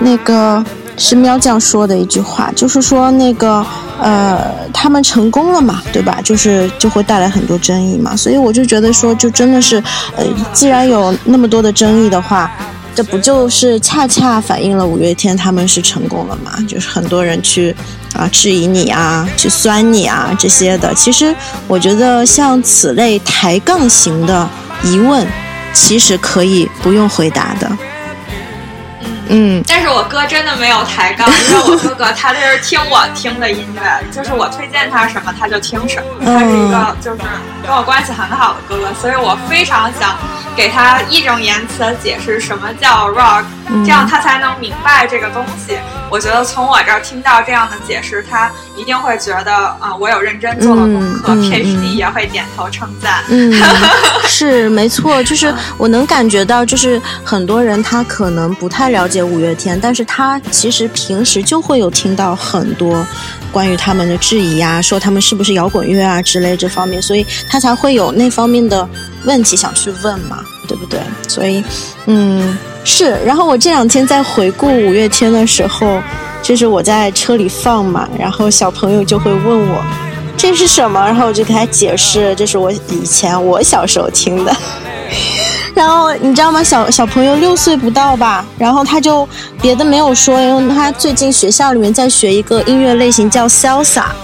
[0.00, 0.64] 那个
[0.96, 3.64] 是喵酱说的一句话，就是说那个
[4.00, 4.38] 呃
[4.72, 6.18] 他们成功了嘛，对吧？
[6.22, 9.82] 就是就会带来很多争议嘛，所以我就觉得说，就真的是，
[10.16, 12.50] 呃，既然有那么多的争议的话。
[12.96, 16.52] 这不就是恰恰反映了五月天他们是成功了嘛？
[16.68, 17.74] 就是很多人去
[18.12, 20.94] 啊质疑你啊，去酸你啊这些的。
[20.94, 21.34] 其实
[21.66, 24.48] 我觉得像此类抬杠型的
[24.84, 25.26] 疑问，
[25.74, 27.70] 其实可以不用回答的。
[29.26, 37.16] 嗯，但是我哥真的没有抬杠， 因为我哥哥他就是听我听的音乐，就是我推荐他什么他就听什么，他是一个就是
[37.66, 40.14] 跟我关系很好的哥哥，所以我非常想
[40.54, 43.44] 给他义正言辞的解释什么叫 rock，
[43.82, 45.78] 这样他才能明白这个东西。
[46.10, 53.22] 我觉得从我这儿听到这样的解释，他一定会觉得啊，我有认真做了功课，PhD 也会点头称赞。
[53.28, 53.52] 嗯，
[54.26, 63.06] 是没错，就是我能感觉到，就是很多人他可能不太了解五月天，但是他其实平时就会有听到很多
[63.52, 68.88] 关于他们的质疑啊，说他们是不是摇滚乐啊之类这方面，所以他才会有那方面的
[69.24, 71.00] 问题想去问嘛，对不对？
[71.28, 71.64] 所以，
[72.06, 72.56] 嗯。
[72.86, 76.02] 是，然后我这两天在回顾五月天的时候，
[76.44, 79.82] 就是我在车里放嘛，然后小朋友就会问我
[80.36, 84.54] 这是什么，然后我就给他解释，这是我以前我小时候听的。
[85.74, 86.62] 然后你知道吗？
[86.62, 89.26] 小小朋友六岁不到吧，然后他就
[89.62, 94.14] 别的没有说，因为他最近学校里面在学一个音乐类型叫潇洒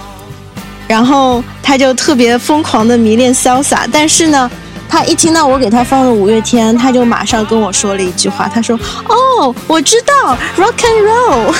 [0.87, 4.51] 然后他就特别疯狂的迷恋潇洒但是呢。
[4.93, 11.55] 他一听到我给他放的五月天，他就马上跟我说了一句话，他说：“哦，我知道 rock and roll。”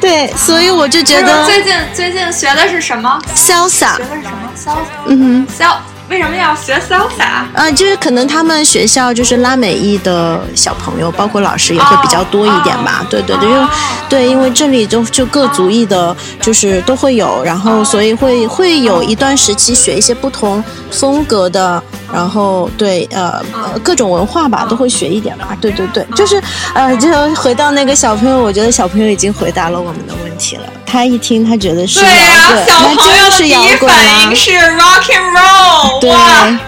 [0.00, 3.96] 对，所以我就觉得最近最近学的是什么？salsa。
[3.96, 4.76] 学的是什么？salsa。
[5.06, 5.76] 嗯哼，sal。
[6.08, 7.44] 为什么要学 salsa？
[7.54, 13.06] 啊，就是可能他们学校就是拉美裔的小朋友，包括老师也会比较多一点吧。
[13.10, 13.68] 对对对，因为
[14.08, 21.82] 对，因为这里就就各族裔的，就是都会有，然后所以会会有一段时期学一些不同风格的，
[22.12, 23.42] 然后对呃
[23.82, 25.56] 各种文化吧，都会学一点吧。
[25.60, 26.42] 对对对，就是
[26.74, 30.62] 呃，就回到那个小朋友，我觉得小朋友已经回答了我们的问题了。
[30.90, 32.06] 他一听，他觉得是摇
[32.48, 34.34] 滚，那真的是摇滚啊！
[34.34, 36.58] 是 rock and roll，哇，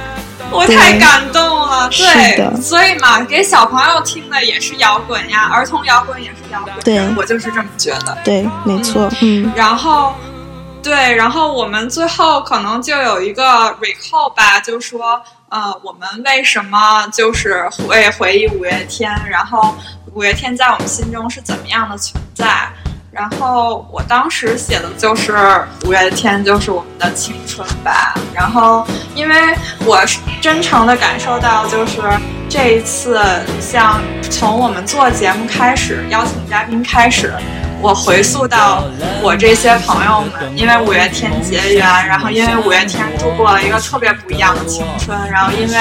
[0.50, 1.88] 我太感动了。
[1.88, 6.74] 对，所以嘛，给小朋友听的也是摇滚呀，儿童摇滚也是摇滚。
[6.84, 8.16] 对，我就是这么觉得。
[8.22, 9.08] 对，没错。
[9.22, 10.12] 嗯，然后，
[10.82, 19.74] 对，然后我们最后可能就有一个 recall 吧，就说，呃，我们为什么就是会回忆五月天，然后
[20.12, 22.68] 五月天在我们心中是怎么样的存在？
[23.20, 25.36] 然后我当时写的就是
[25.84, 28.14] 五月天，就是我们的青春吧。
[28.32, 28.82] 然后，
[29.14, 29.34] 因为
[29.84, 30.00] 我
[30.40, 32.00] 真诚的感受到，就是
[32.48, 33.20] 这一次，
[33.60, 34.00] 像
[34.30, 37.34] 从我们做节目开始，邀请嘉宾开始，
[37.82, 38.84] 我回溯到
[39.22, 45.76] 我这些朋友们，因为五月天结缘，然后因为五月天度过了一个特别不一样的青春，然后因为，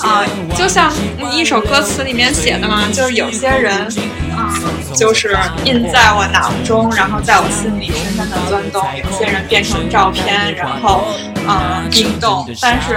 [0.00, 0.24] 啊，
[0.56, 0.90] 就像
[1.30, 3.86] 一首歌词里面写的嘛，就是有些人，
[4.34, 4.48] 啊，
[4.94, 11.04] 就是印在我脑中，然后在我心里深深的钻动；有些人变成照片，然后，
[11.46, 12.46] 嗯，冰冻。
[12.60, 12.94] 但是，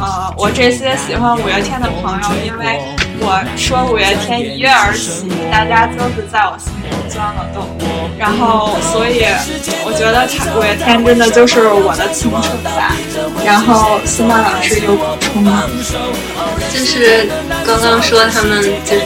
[0.00, 2.80] 呃，我这些喜欢五月天的朋友，因为
[3.22, 7.68] 我说五月天一跃而起，大家就是在我心里钻了洞，
[8.18, 9.24] 然后，所以
[9.84, 12.96] 我觉得他五月天真的就是我的青春吧。
[13.44, 15.64] 然后，司马老师有补充吗？
[16.72, 17.28] 就是
[17.66, 19.04] 刚刚说他们就是，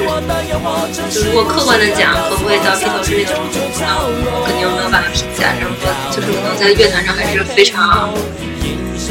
[1.11, 4.15] 就如果客观的讲，可不可以到披头士这种程度？
[4.47, 5.51] 肯定没有办法评价。
[5.59, 5.75] 然后
[6.11, 8.11] 就是可能在乐坛上还是非常，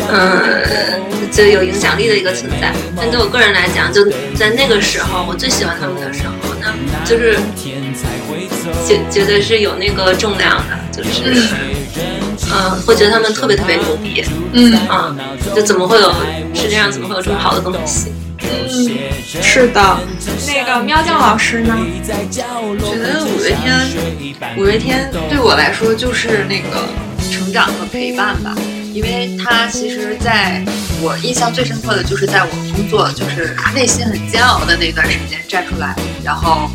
[0.09, 2.73] 嗯，就有影响力的一个存在。
[2.95, 6.73] 但对我个人来讲，就在那个时候，我最喜欢他们的时候，那
[7.05, 7.37] 就是
[8.85, 11.47] 觉觉得是有那个重量的，就是。
[12.55, 15.15] 嗯，会觉得他们特别特别牛逼，嗯啊，
[15.55, 16.13] 就怎么会有
[16.53, 18.11] 世界上怎么会有这么好的东西？
[18.41, 18.91] 嗯，
[19.41, 19.99] 是的。
[20.45, 21.75] 那个喵酱老师呢？
[22.29, 22.43] 觉
[22.97, 26.87] 得五月天，五月天对我来说就是那个
[27.31, 28.53] 成长和陪伴吧，
[28.93, 30.63] 因为他其实在
[31.01, 36.69] 我印象最深刻的就是在我工作就是内心很煎熬的那段时间站出来，然后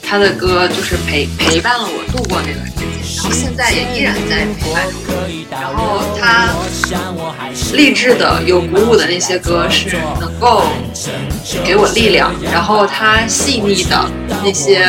[0.00, 2.86] 他的歌就是陪陪伴了我度过那段时间，
[3.16, 5.08] 然后现在也依然在陪伴着我。
[5.50, 6.54] 然后他
[7.72, 10.68] 励志的、有鼓舞的那些歌是能够
[11.64, 14.08] 给我力量，然后他细腻的
[14.44, 14.86] 那些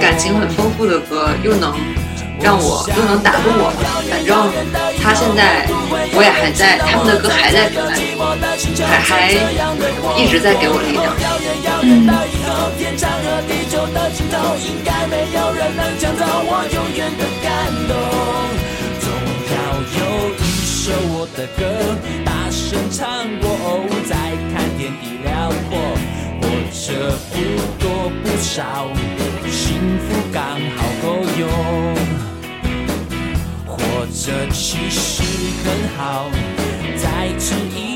[0.00, 1.76] 感情很丰富的歌又能
[2.40, 3.70] 让我又能打动我。
[4.08, 4.50] 反正
[5.02, 5.66] 他现在
[6.12, 7.76] 我也还在，他们的歌还在陪
[8.16, 8.38] 伴，
[8.86, 9.32] 还还
[10.16, 11.16] 一直在给我力量。
[11.82, 12.08] 嗯。
[22.50, 24.14] 声唱过，哦，再
[24.52, 25.70] 看天地辽阔，
[26.40, 27.34] 活着不
[27.78, 27.84] 多
[28.22, 28.88] 不少，
[29.50, 30.42] 幸福刚
[30.76, 31.06] 好够
[31.38, 32.19] 用。
[34.12, 35.22] 这其实
[35.64, 36.28] 很好，
[36.96, 37.89] 再吃一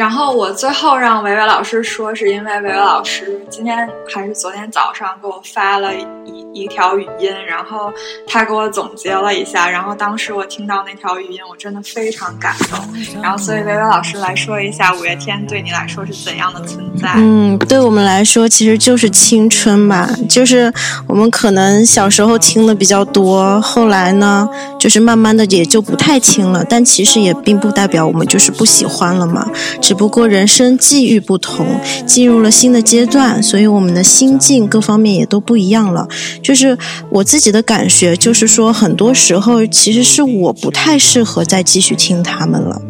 [0.00, 7.92] 然后我最后让维维老师说，是因为维维老师今天还是昨天早上给我发了一一条语音，然后
[8.26, 13.22] 他给我总结了一下，然后当时我听到那条语音，我真的非常感动。
[13.22, 17.12] 然后所以维维老师来说一下，五月天对你来说是怎样的存在？
[17.16, 20.72] 嗯，对我们来说其实就是青春吧，就是
[21.06, 24.48] 我们可能小时候听的比较多，后来呢，
[24.78, 29.46] 就是慢慢的也就不太听了，但其实也并不代表我们就是不喜欢了嘛。
[29.89, 31.66] 只只不过人生际遇不同，
[32.06, 36.06] 进入了新的阶段，所以我们的心境各方面也都不一样了。
[36.40, 36.78] 就是
[37.08, 42.80] 我自己的感觉，就是说很多时候其实是我不太适合再继续听他们了，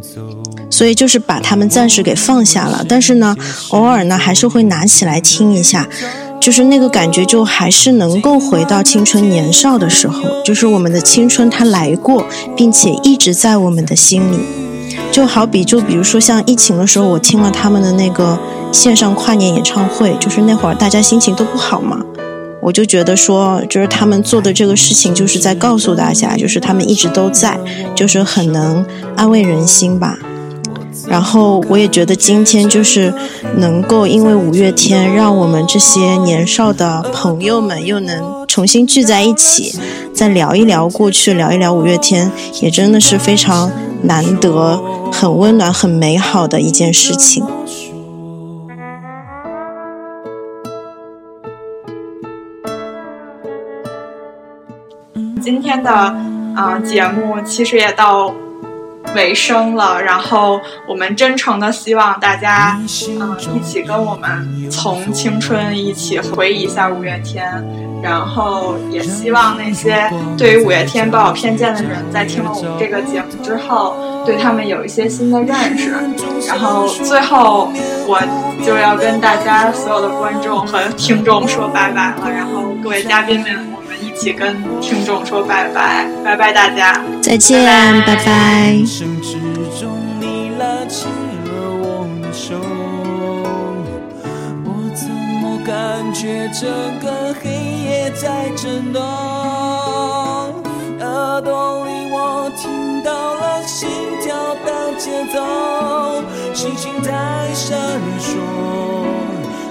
[0.69, 2.85] 所以就是把他们暂时给放下了。
[2.87, 3.35] 但是呢，
[3.71, 5.89] 偶尔呢还是会拿起来听一下。
[6.39, 14.37] 就是那个感觉，就还是能够回到青春年少的时候，就是我们的青春它来过，并且一直在我们的心里。
[15.11, 18.39] 就好比，就比如说像疫情的时候，我听了他们的那个
[18.73, 22.01] 线上跨年演唱会，就是那会儿大家心情都不好嘛，
[22.63, 27.59] 我就觉得说，就是他们做的这个事情，就是在告诉大家，就是他们一直都在，
[27.95, 28.87] 就是很能
[29.17, 30.17] 安慰人心吧。
[31.09, 33.13] 然后我也觉得今天就是
[33.57, 39.79] 能够因为五月天，让我们这些年少的朋友们又能重新聚在一起，
[40.13, 42.29] 再聊一聊过去，聊一聊五月天，
[42.61, 43.71] 也真的是非常
[44.03, 44.83] 难得、
[45.13, 47.47] 很温暖、很美好的一件事情。
[55.41, 55.93] 今天的
[56.57, 58.35] 啊、节目其实也到
[59.15, 67.65] 尾声了，然后我们真诚的希望大家嗯、一起跟我们从青春一起回忆一下五月天，
[68.03, 75.93] 然后也希望那些对于五月天抱有偏见的人，在听了我们这个节目之后，对他们有一些新的认识。
[76.47, 77.73] 然后最后
[78.07, 78.21] 我
[78.65, 83.67] 就要跟大家所有的观众和听众说拜拜了，然后各位嘉宾们，
[84.21, 87.01] 起跟听众说拜拜，拜拜大家。
[87.23, 87.59] 再见，
[88.05, 88.85] 拜拜。
[88.85, 89.39] 生之
[89.81, 92.55] 中，你拉起了我的手，
[94.63, 96.69] 我怎么感觉整
[97.01, 99.01] 个黑夜在震动？
[101.01, 103.89] 耳朵里我听到了心
[104.23, 104.37] 跳
[104.67, 105.41] 的节奏，
[106.53, 107.11] 星星在
[107.55, 107.79] 闪
[108.21, 108.37] 烁，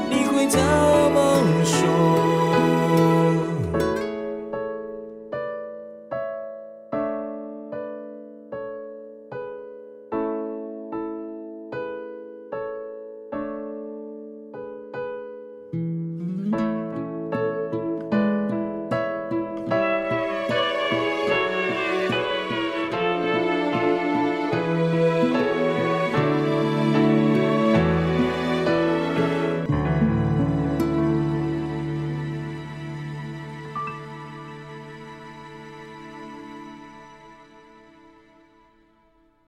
[0.09, 2.38] 你会怎么说？